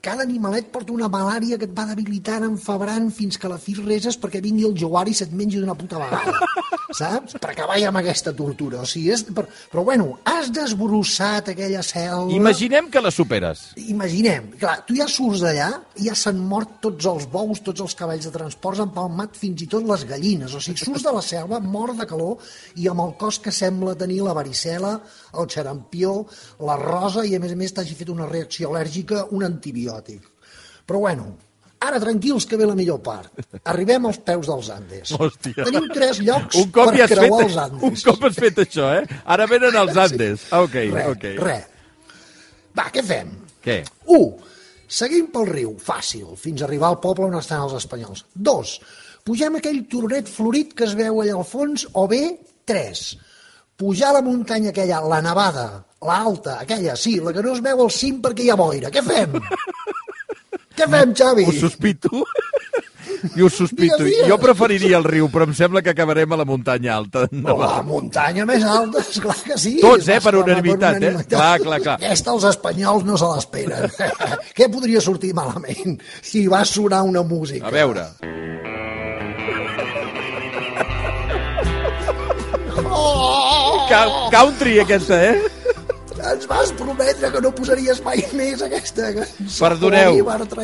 cada 0.00 0.24
animalet 0.24 0.70
porta 0.72 0.94
una 0.94 1.10
malària 1.12 1.58
que 1.60 1.66
et 1.68 1.76
va 1.76 1.84
debilitant, 1.90 2.46
enfebrant, 2.46 3.10
fins 3.12 3.36
que 3.36 3.48
a 3.48 3.52
la 3.52 3.60
fi 3.60 3.76
reses 3.78 4.16
perquè 4.20 4.40
vingui 4.40 4.64
el 4.68 4.76
jaguar 4.80 5.06
i 5.08 5.16
se't 5.16 5.34
mengi 5.36 5.60
d'una 5.60 5.76
puta 5.76 6.00
vegada. 6.00 6.40
Saps? 6.90 7.36
Per 7.38 7.50
acabar 7.52 7.76
ja 7.78 7.90
amb 7.90 8.00
aquesta 8.00 8.32
tortura. 8.34 8.80
O 8.82 8.88
sigui, 8.88 9.12
és... 9.14 9.22
Per... 9.28 9.44
Però 9.70 9.84
bueno, 9.86 10.08
has 10.26 10.48
desbrossat 10.54 11.52
aquella 11.52 11.84
selva... 11.86 12.32
Imaginem 12.34 12.88
que 12.90 13.02
la 13.04 13.12
superes. 13.14 13.68
Imaginem, 13.92 14.50
clar, 14.58 14.80
tu 14.88 14.96
ja 14.98 15.06
surts 15.10 15.44
d'allà 15.44 15.68
i 16.00 16.08
ja 16.08 16.16
s'han 16.18 16.40
mort 16.50 16.80
tots 16.82 17.06
els 17.12 17.28
bous, 17.30 17.62
tots 17.66 17.84
els 17.84 17.94
cavalls 17.98 18.26
de 18.26 18.34
transports, 18.34 18.82
han 18.82 18.94
palmat 18.96 19.38
fins 19.38 19.62
i 19.62 19.68
tot 19.70 19.86
les 19.86 20.06
gallines. 20.08 20.56
O 20.56 20.62
sigui, 20.64 20.80
surts 20.82 21.06
de 21.06 21.14
la 21.14 21.22
selva, 21.22 21.60
mort 21.62 22.00
de 22.00 22.08
calor, 22.10 22.40
i 22.80 22.88
amb 22.90 23.04
el 23.04 23.14
cos 23.20 23.38
que 23.44 23.54
sembla 23.54 23.94
tenir 24.00 24.22
la 24.26 24.34
varicela, 24.36 24.96
el 25.38 25.46
xarampió, 25.50 26.26
la 26.66 26.76
rosa, 26.80 27.24
i 27.26 27.34
a 27.36 27.40
més 27.42 27.52
a 27.52 27.56
més 27.60 27.72
t'hagi 27.76 27.94
fet 27.98 28.08
una 28.12 28.26
reacció 28.30 28.70
al·lèrgica, 28.70 29.26
un 29.36 29.44
antibiòtic. 29.46 30.26
Però 30.86 30.98
bueno, 31.06 31.28
ara 31.80 32.00
tranquils 32.02 32.44
que 32.46 32.58
ve 32.60 32.66
la 32.68 32.74
millor 32.76 32.98
part. 33.04 33.32
Arribem 33.70 34.06
als 34.10 34.18
peus 34.26 34.46
dels 34.50 34.70
Andes. 34.74 35.12
Hòstia. 35.16 35.64
Tenim 35.64 35.86
tres 35.94 36.18
llocs 36.20 36.58
Un 36.60 36.70
cop 36.74 36.90
per 36.92 37.02
has 37.02 37.08
fet, 37.10 37.18
creuar 37.18 37.42
els 37.46 37.56
Andes. 37.56 37.82
un 37.88 37.96
cop 38.10 38.24
has 38.28 38.36
fet 38.42 38.58
això, 38.66 38.90
eh? 39.00 39.20
Ara 39.24 39.46
venen 39.50 39.76
els 39.84 39.96
Andes. 39.96 40.46
Ah, 40.50 40.62
ok, 40.66 40.74
Re, 40.92 41.06
ok. 41.14 41.28
re. 41.40 41.58
Va, 42.76 42.88
què 42.94 43.02
fem? 43.02 43.30
Què? 43.64 43.80
1. 44.06 44.30
Seguim 44.90 45.28
pel 45.30 45.46
riu, 45.46 45.76
fàcil, 45.78 46.34
fins 46.38 46.62
a 46.62 46.66
arribar 46.66 46.88
al 46.90 46.98
poble 47.02 47.28
on 47.28 47.36
estan 47.38 47.62
els 47.62 47.74
espanyols. 47.78 48.24
2. 48.34 48.72
Pugem 49.26 49.58
aquell 49.60 49.84
turonet 49.90 50.26
florit 50.32 50.72
que 50.74 50.86
es 50.88 50.94
veu 50.98 51.20
allà 51.22 51.36
al 51.38 51.44
fons, 51.46 51.84
o 51.94 52.06
bé 52.10 52.22
3. 52.66 53.02
Pujar 53.80 54.12
la 54.12 54.20
muntanya 54.20 54.74
aquella, 54.74 55.00
la 55.08 55.22
nevada, 55.24 55.66
la 56.04 56.16
alta, 56.20 56.58
aquella, 56.60 56.96
sí, 56.96 57.16
la 57.16 57.32
que 57.32 57.40
no 57.40 57.54
es 57.56 57.62
veu 57.64 57.80
al 57.80 57.92
cim 57.96 58.18
perquè 58.20 58.44
hi 58.44 58.50
ha 58.52 58.56
boira. 58.60 58.90
Què 58.92 59.00
fem? 59.06 59.38
Què 60.76 60.88
fem, 60.88 61.14
Xavi? 61.16 61.46
Ho 61.48 61.54
sospito. 61.56 62.24
I 63.36 63.40
ho 63.40 63.48
sospito. 63.52 63.96
Digues, 64.00 64.10
digues. 64.10 64.28
Jo 64.28 64.36
preferiria 64.40 64.98
el 65.00 65.04
riu, 65.04 65.30
però 65.32 65.46
em 65.48 65.54
sembla 65.56 65.80
que 65.84 65.92
acabarem 65.92 66.32
a 66.32 66.38
la 66.40 66.46
muntanya 66.48 66.94
alta. 66.96 67.26
Oh, 67.40 67.56
la 67.60 67.82
muntanya 67.84 68.44
més 68.48 68.64
alta, 68.64 69.00
esclar 69.00 69.36
que 69.44 69.56
sí. 69.60 69.74
Tots, 69.80 70.08
eh, 70.12 70.20
per 70.24 70.34
unanimitat, 70.40 71.00
eh? 71.00 71.14
Clar, 71.28 71.54
clar, 71.64 71.80
clar. 71.84 71.96
Aquesta 72.00 72.36
els 72.36 72.48
espanyols 72.52 73.08
no 73.08 73.16
se 73.20 73.32
l'esperen. 73.32 73.88
Què 74.56 74.68
podria 74.72 75.04
sortir 75.04 75.32
malament 75.36 75.96
si 76.20 76.46
va 76.52 76.66
sonar 76.68 77.02
una 77.08 77.24
música? 77.24 77.68
A 77.68 77.74
veure. 77.76 78.08
Ca- 83.90 84.30
Country, 84.30 84.78
aquesta, 84.84 85.16
eh? 85.32 85.40
Ens 86.20 86.44
vas 86.50 86.68
prometre 86.76 87.30
que 87.32 87.40
no 87.40 87.48
posaries 87.56 88.00
mai 88.04 88.20
més 88.36 88.60
aquesta 88.62 89.06
cançó. 89.16 89.54
Perdoneu, 89.62 90.18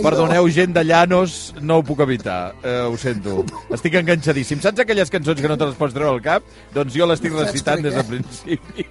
perdoneu, 0.04 0.48
gent 0.52 0.74
de 0.76 0.82
Llanos, 0.84 1.36
no 1.64 1.78
ho 1.80 1.84
puc 1.86 2.02
evitar, 2.04 2.52
eh, 2.60 2.82
ho 2.84 2.96
sento. 3.00 3.38
Estic 3.72 3.96
enganxadíssim. 4.02 4.60
Saps 4.60 4.82
aquelles 4.84 5.08
cançons 5.10 5.40
que 5.40 5.48
no 5.48 5.56
te 5.56 5.70
les 5.70 5.78
pots 5.78 5.96
treure 5.96 6.12
al 6.12 6.20
cap? 6.24 6.44
Doncs 6.74 6.92
jo 6.98 7.08
l'estic 7.08 7.32
Saps 7.32 7.46
recitant 7.48 7.82
des 7.86 7.96
del 7.96 8.04
principi. 8.10 8.84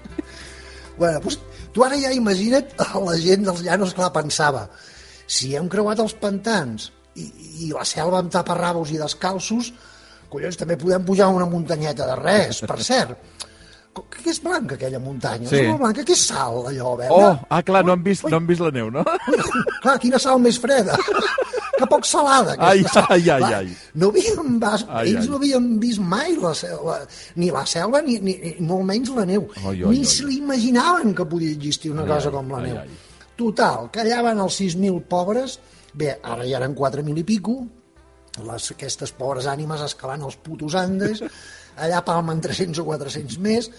Bueno, 0.98 1.20
doncs, 1.22 1.38
tu 1.76 1.84
ara 1.86 2.00
ja 2.02 2.12
imagina't 2.16 2.74
la 3.12 3.16
gent 3.22 3.46
dels 3.46 3.62
llanos, 3.62 3.94
clar, 3.94 4.10
pensava, 4.16 4.66
si 5.28 5.54
hem 5.56 5.70
creuat 5.70 6.02
els 6.02 6.18
pantans 6.18 6.90
i, 7.14 7.30
i 7.68 7.72
la 7.76 7.86
selva 7.86 8.24
amb 8.24 8.34
taparrabos 8.34 8.90
i 8.96 8.98
descalços, 8.98 9.70
collons, 10.34 10.58
també 10.58 10.80
podem 10.82 11.06
pujar 11.06 11.30
una 11.30 11.46
muntanyeta 11.46 12.10
de 12.10 12.16
res, 12.24 12.64
per 12.66 12.82
cert. 12.82 13.14
Què 13.96 14.30
és 14.34 14.40
blanca, 14.44 14.76
aquella 14.76 15.00
muntanya? 15.00 15.48
Sí. 15.48 15.62
És 15.62 15.70
molt 15.70 15.80
blanca, 15.86 16.04
què 16.04 16.16
és 16.18 16.24
sal, 16.28 16.66
allò, 16.68 16.96
verda? 17.00 17.16
Oh, 17.16 17.38
ah, 17.48 17.62
clar, 17.64 17.84
no 17.88 17.94
han 17.96 18.02
vist, 18.04 18.26
no 18.28 18.40
han 18.42 18.48
vist 18.50 18.64
la 18.64 18.72
neu, 18.76 18.90
no? 18.92 19.04
Clar, 19.84 19.96
quina 20.04 20.20
sal 20.20 20.42
més 20.44 20.58
freda. 20.60 20.98
que 21.78 21.88
poc 21.92 22.06
salada. 22.08 22.56
Ai, 22.60 22.84
sal. 22.92 23.06
ai, 23.14 23.24
ai, 23.36 23.54
ai. 23.62 23.70
No 24.00 24.10
havíem 24.12 24.58
vas, 24.60 24.86
Ai, 24.90 25.14
ells 25.14 25.26
ai. 25.26 25.32
no 25.32 25.40
havien 25.40 25.66
vist 25.80 26.00
mai 26.04 26.36
la, 26.40 26.54
selva, 26.58 26.98
ni 27.40 27.50
la 27.52 27.66
selva 27.68 28.02
ni, 28.04 28.18
ni, 28.24 28.36
ni 28.44 28.54
molt 28.68 28.88
menys 28.88 29.12
la 29.16 29.26
neu. 29.28 29.48
Ai, 29.64 29.78
ai, 29.84 29.90
ni 29.92 30.04
se 30.08 30.28
l'imaginaven 30.28 31.16
que 31.16 31.28
podia 31.32 31.52
existir 31.56 31.92
una 31.96 32.04
Ai, 32.08 32.12
cosa 32.16 32.32
ai, 32.32 32.36
com 32.36 32.52
la 32.56 32.62
ai, 32.64 32.70
neu. 32.72 32.82
ai. 32.84 33.02
Total, 33.36 33.90
callaven 33.96 34.40
els 34.40 34.60
6.000 34.62 35.02
pobres, 35.12 35.58
bé, 35.96 36.14
ara 36.24 36.48
ja 36.48 36.60
eren 36.62 36.76
4.000 36.76 37.20
i 37.20 37.28
pico, 37.28 37.58
les, 38.46 38.70
aquestes 38.76 39.12
pobres 39.16 39.48
ànimes 39.52 39.84
escalant 39.84 40.24
els 40.28 40.40
putos 40.44 40.76
Andes, 40.80 41.24
allà 41.78 42.02
palmen 42.06 42.42
300 42.42 42.80
o 42.82 42.86
400 42.88 43.40
més, 43.44 43.70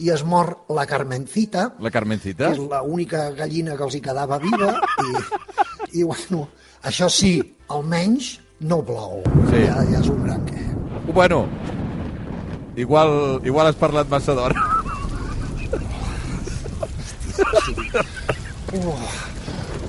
i 0.00 0.10
es 0.14 0.22
mor 0.24 0.52
la 0.72 0.86
Carmencita, 0.88 1.74
La 1.80 1.90
Carmencita? 1.92 2.48
que 2.48 2.56
és 2.56 2.60
l'única 2.62 3.26
gallina 3.36 3.76
que 3.76 3.84
els 3.84 3.96
hi 3.98 4.02
quedava 4.04 4.38
viva 4.40 4.72
i, 5.04 6.00
i 6.00 6.06
bueno, 6.06 6.46
això 6.88 7.10
sí, 7.12 7.34
almenys 7.68 8.38
no 8.64 8.80
plou. 8.84 9.20
Sí. 9.50 9.64
Ja, 9.66 9.82
ja 9.90 10.00
és 10.00 10.08
un 10.12 10.24
gran 10.24 10.44
què. 10.48 10.64
Bueno, 11.12 11.44
igual, 12.76 13.40
igual 13.44 13.70
has 13.70 13.78
parlat 13.80 14.08
massa 14.12 14.36
d'hora. 14.36 14.68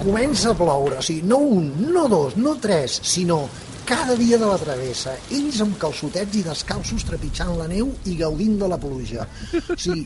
Comença 0.02 0.52
a 0.52 0.58
ploure, 0.58 0.98
o 0.98 1.04
sigui, 1.06 1.22
no 1.30 1.38
un, 1.46 1.68
no 1.94 2.08
dos, 2.10 2.36
no 2.36 2.56
tres, 2.60 2.98
sinó 3.06 3.44
cada 3.92 4.16
dia 4.16 4.38
de 4.40 4.48
la 4.48 4.56
travessa, 4.56 5.18
ells 5.36 5.58
amb 5.66 5.76
calçotets 5.80 6.38
i 6.40 6.46
descalços 6.46 7.04
trepitjant 7.10 7.52
la 7.60 7.68
neu 7.68 7.90
i 8.08 8.16
gaudint 8.16 8.54
de 8.62 8.70
la 8.72 8.78
pluja. 8.80 9.26
O 9.60 9.76
sigui, 9.76 10.06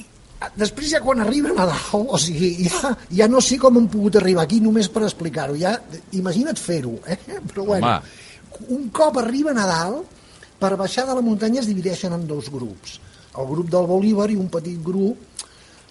i, 0.00 0.04
després 0.56 0.94
ja 0.94 1.02
quan 1.04 1.20
arriben 1.20 1.58
a 1.60 1.66
dalt, 1.68 1.92
o 2.00 2.20
sigui, 2.20 2.64
ja, 2.64 2.94
ja 3.18 3.28
no 3.28 3.42
sé 3.44 3.58
com 3.60 3.76
han 3.76 3.90
pogut 3.92 4.16
arribar 4.22 4.46
aquí 4.48 4.62
només 4.64 4.88
per 4.88 5.04
explicar-ho, 5.04 5.58
ja, 5.60 5.74
imagina't 6.16 6.56
fer-ho, 6.56 6.96
eh? 7.04 7.18
però 7.50 7.66
bueno, 7.74 7.92
un 8.72 8.88
cop 8.88 9.20
arriben 9.20 9.60
a 9.60 9.68
dalt, 9.68 10.16
per 10.60 10.74
baixar 10.80 11.04
de 11.08 11.16
la 11.16 11.24
muntanya 11.24 11.60
es 11.60 11.68
divideixen 11.68 12.16
en 12.16 12.24
dos 12.28 12.48
grups, 12.52 12.96
el 13.36 13.52
grup 13.52 13.68
del 13.72 13.88
Bolívar 13.88 14.30
i 14.32 14.40
un 14.40 14.48
petit 14.52 14.80
grup 14.84 15.44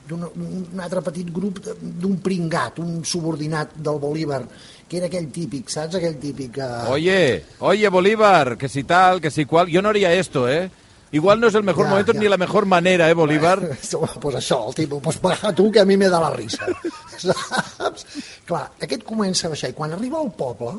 d'un 0.09 0.25
un 0.73 0.81
altre 0.81 1.03
petit 1.05 1.29
grup 1.31 1.59
d'un 1.79 2.17
pringat, 2.25 2.79
un 2.81 3.03
subordinat 3.05 3.75
del 3.77 3.99
Bolívar, 4.01 4.41
que 4.89 4.97
era 4.97 5.05
aquell 5.07 5.29
típic, 5.31 5.69
saps? 5.69 5.99
Aquell 5.99 6.17
típic... 6.19 6.57
Uh... 6.57 6.89
Oye, 6.95 7.45
oye, 7.59 7.89
Bolívar, 7.93 8.57
que 8.57 8.67
si 8.67 8.83
tal, 8.83 9.21
que 9.21 9.29
si 9.29 9.45
cual. 9.45 9.67
Yo 9.69 9.81
no 9.81 9.89
haría 9.89 10.13
esto, 10.13 10.49
¿eh? 10.49 10.71
Igual 11.11 11.39
no 11.39 11.47
es 11.47 11.55
el 11.55 11.63
mejor 11.63 11.85
Ya, 11.85 11.89
momento 11.89 12.13
ya. 12.13 12.19
ni 12.19 12.27
la 12.29 12.37
mejor 12.37 12.65
manera, 12.67 13.09
¿eh, 13.09 13.13
Bolívar? 13.13 13.59
pues 14.21 14.35
això, 14.35 14.67
el 14.69 14.75
tipus, 14.75 15.01
pues 15.01 15.21
baja 15.21 15.53
tu, 15.55 15.71
que 15.71 15.79
a 15.79 15.85
mi 15.85 15.97
me 15.97 16.09
da 16.09 16.19
la 16.19 16.29
risa. 16.29 16.65
Saps? 17.17 18.05
Clar, 18.45 18.67
aquest 18.81 19.03
comença 19.07 19.47
a 19.47 19.53
baixar, 19.53 19.71
i 19.71 19.77
quan 19.77 19.93
arriba 19.93 20.19
al 20.21 20.29
poble, 20.37 20.75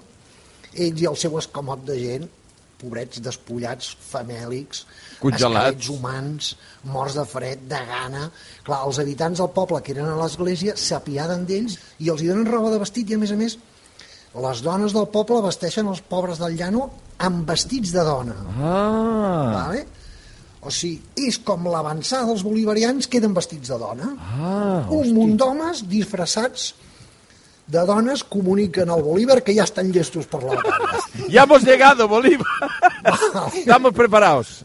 ells 0.75 1.03
i 1.03 1.09
el 1.11 1.17
seu 1.19 1.35
escamot 1.39 1.83
de 1.87 1.99
gent, 1.99 2.29
pobrets 2.81 3.21
despullats, 3.23 3.93
famèlics, 4.11 4.85
Congelats. 5.21 5.89
humans, 5.93 6.55
morts 6.91 7.15
de 7.21 7.25
fred, 7.29 7.63
de 7.71 7.81
gana... 7.91 8.31
Clar, 8.67 8.81
els 8.89 8.99
habitants 9.03 9.39
del 9.43 9.51
poble 9.57 9.83
que 9.85 9.93
eren 9.95 10.09
a 10.09 10.17
l'església 10.21 10.75
s'apiaden 10.81 11.45
d'ells 11.49 11.79
i 12.01 12.11
els 12.13 12.23
hi 12.25 12.29
donen 12.33 12.49
roba 12.51 12.73
de 12.75 12.81
vestit 12.83 13.11
i, 13.11 13.17
a 13.17 13.21
més 13.23 13.33
a 13.33 13.39
més, 13.41 13.57
les 14.41 14.61
dones 14.63 14.93
del 14.95 15.09
poble 15.13 15.41
vesteixen 15.47 15.89
els 15.91 16.01
pobres 16.07 16.39
del 16.43 16.57
llano 16.59 16.89
amb 17.21 17.49
vestits 17.49 17.91
de 17.93 18.05
dona. 18.07 18.37
Ah, 18.59 19.49
Vale? 19.57 19.87
O 20.61 20.69
sigui, 20.69 21.01
és 21.29 21.39
com 21.41 21.65
l'avançada 21.73 22.27
dels 22.29 22.43
bolivarians 22.45 23.07
queden 23.09 23.33
vestits 23.37 23.71
de 23.73 23.79
dona. 23.81 24.11
ah, 24.37 24.87
Un 24.93 25.15
munt 25.17 25.37
d'homes 25.41 25.81
disfressats 25.89 26.75
de 27.71 27.85
dones 27.87 28.25
comuniquen 28.25 28.91
al 28.91 29.03
Bolívar 29.03 29.41
que 29.47 29.55
ja 29.55 29.67
estan 29.69 29.93
llestos 29.93 30.27
per 30.27 30.43
la 30.43 30.57
batalla. 30.57 31.05
ya 31.29 31.45
hemos 31.45 31.63
llegado, 31.63 32.09
Bolívar. 32.09 32.47
Estamos 33.55 33.95
preparados. 33.95 34.65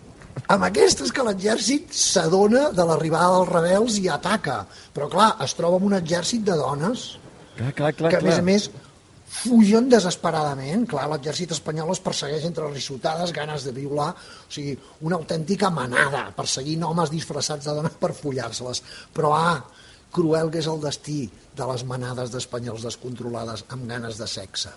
Amb 0.52 0.66
aquestes 0.68 1.14
que 1.16 1.24
l'exèrcit 1.26 1.94
s'adona 1.96 2.70
de 2.76 2.86
l'arribada 2.86 3.38
dels 3.38 3.52
rebels 3.54 4.00
i 4.02 4.10
ataca. 4.12 4.64
Però 4.94 5.08
clar, 5.10 5.36
es 5.46 5.54
troba 5.58 5.80
amb 5.80 5.88
un 5.88 5.96
exèrcit 6.02 6.44
de 6.46 6.58
dones 6.60 7.06
Clar, 7.56 7.72
clar, 7.72 7.94
clar, 7.96 8.12
que 8.12 8.20
a 8.20 8.26
més 8.26 8.40
a 8.40 8.44
més 8.44 8.66
fugen 9.36 9.88
desesperadament. 9.92 10.86
Clar, 10.92 11.08
l'exèrcit 11.14 11.54
espanyol 11.56 11.94
es 11.94 12.02
persegueix 12.04 12.46
entre 12.50 12.68
risotades, 12.68 13.34
ganes 13.36 13.66
de 13.68 13.74
violar, 13.76 14.12
o 14.16 14.52
sigui, 14.52 14.76
una 15.08 15.20
autèntica 15.20 15.72
manada, 15.74 16.28
perseguint 16.36 16.84
homes 16.88 17.14
disfressats 17.14 17.68
de 17.68 17.78
dones 17.80 17.96
per 18.02 18.12
follar-se-les. 18.18 18.84
Però, 19.16 19.32
ah, 19.38 19.58
cruel 20.16 20.52
que 20.52 20.62
és 20.64 20.70
el 20.72 20.80
destí 20.84 21.26
de 21.56 21.68
les 21.72 21.84
manades 21.88 22.32
d'espanyols 22.34 22.86
descontrolades 22.88 23.66
amb 23.76 23.90
ganes 23.90 24.20
de 24.22 24.28
sexe. 24.30 24.72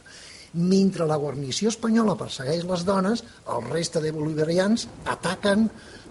Mentre 0.59 1.07
la 1.07 1.19
guarnició 1.21 1.69
espanyola 1.69 2.17
persegueix 2.17 2.65
les 2.67 2.85
dones, 2.89 3.23
el 3.53 3.65
reste 3.69 4.01
de 4.01 4.13
bolivarians 4.17 4.89
ataquen 5.05 5.69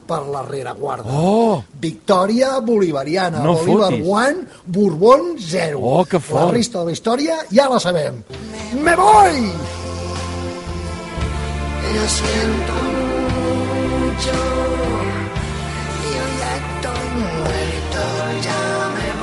per 0.07 0.21
la 0.31 0.43
rereguarda. 0.45 1.09
Oh! 1.11 1.63
Victòria 1.81 2.59
bolivariana. 2.63 3.43
No 3.43 3.57
Bolívar 3.59 3.91
fotis. 3.91 4.07
1, 4.07 4.61
Borbón 4.77 5.35
0. 5.39 5.81
Oh, 5.81 6.05
que 6.05 6.19
fort. 6.19 6.45
La 6.45 6.55
resta 6.55 6.79
de 6.79 6.91
la 6.91 6.95
història 6.95 7.41
ja 7.51 7.67
la 7.73 7.81
sabem. 7.83 8.23
Me 8.77 8.95
voy! 8.95 9.51
Lo 11.97 12.07
siento 12.07 12.73
mucho. 14.05 14.76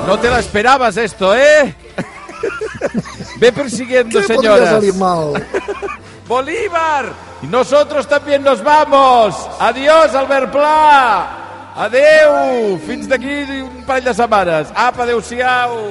No 0.06 0.18
te 0.18 0.28
la 0.30 0.38
esperabas 0.40 0.96
esto, 0.96 1.34
¿eh? 1.34 1.74
Ve 3.38 3.52
persiguiendo, 3.52 4.20
¿Qué 4.20 4.26
podría 4.34 4.52
señoras. 4.56 4.70
salir 4.70 4.94
mal? 4.94 5.46
Bolívar! 6.28 7.06
Y 7.42 7.46
nosotros 7.46 8.06
también 8.06 8.42
nos 8.42 8.62
vamos! 8.62 9.34
Adiós, 9.58 10.14
Albert 10.14 10.50
Pla! 10.52 11.72
Adeu! 11.76 12.78
Fins 12.86 13.08
d'aquí 13.08 13.62
un 13.62 13.82
parell 13.84 14.04
de 14.04 14.14
setmanes. 14.14 14.68
Apa, 14.76 15.02
adeu-siau! 15.02 15.90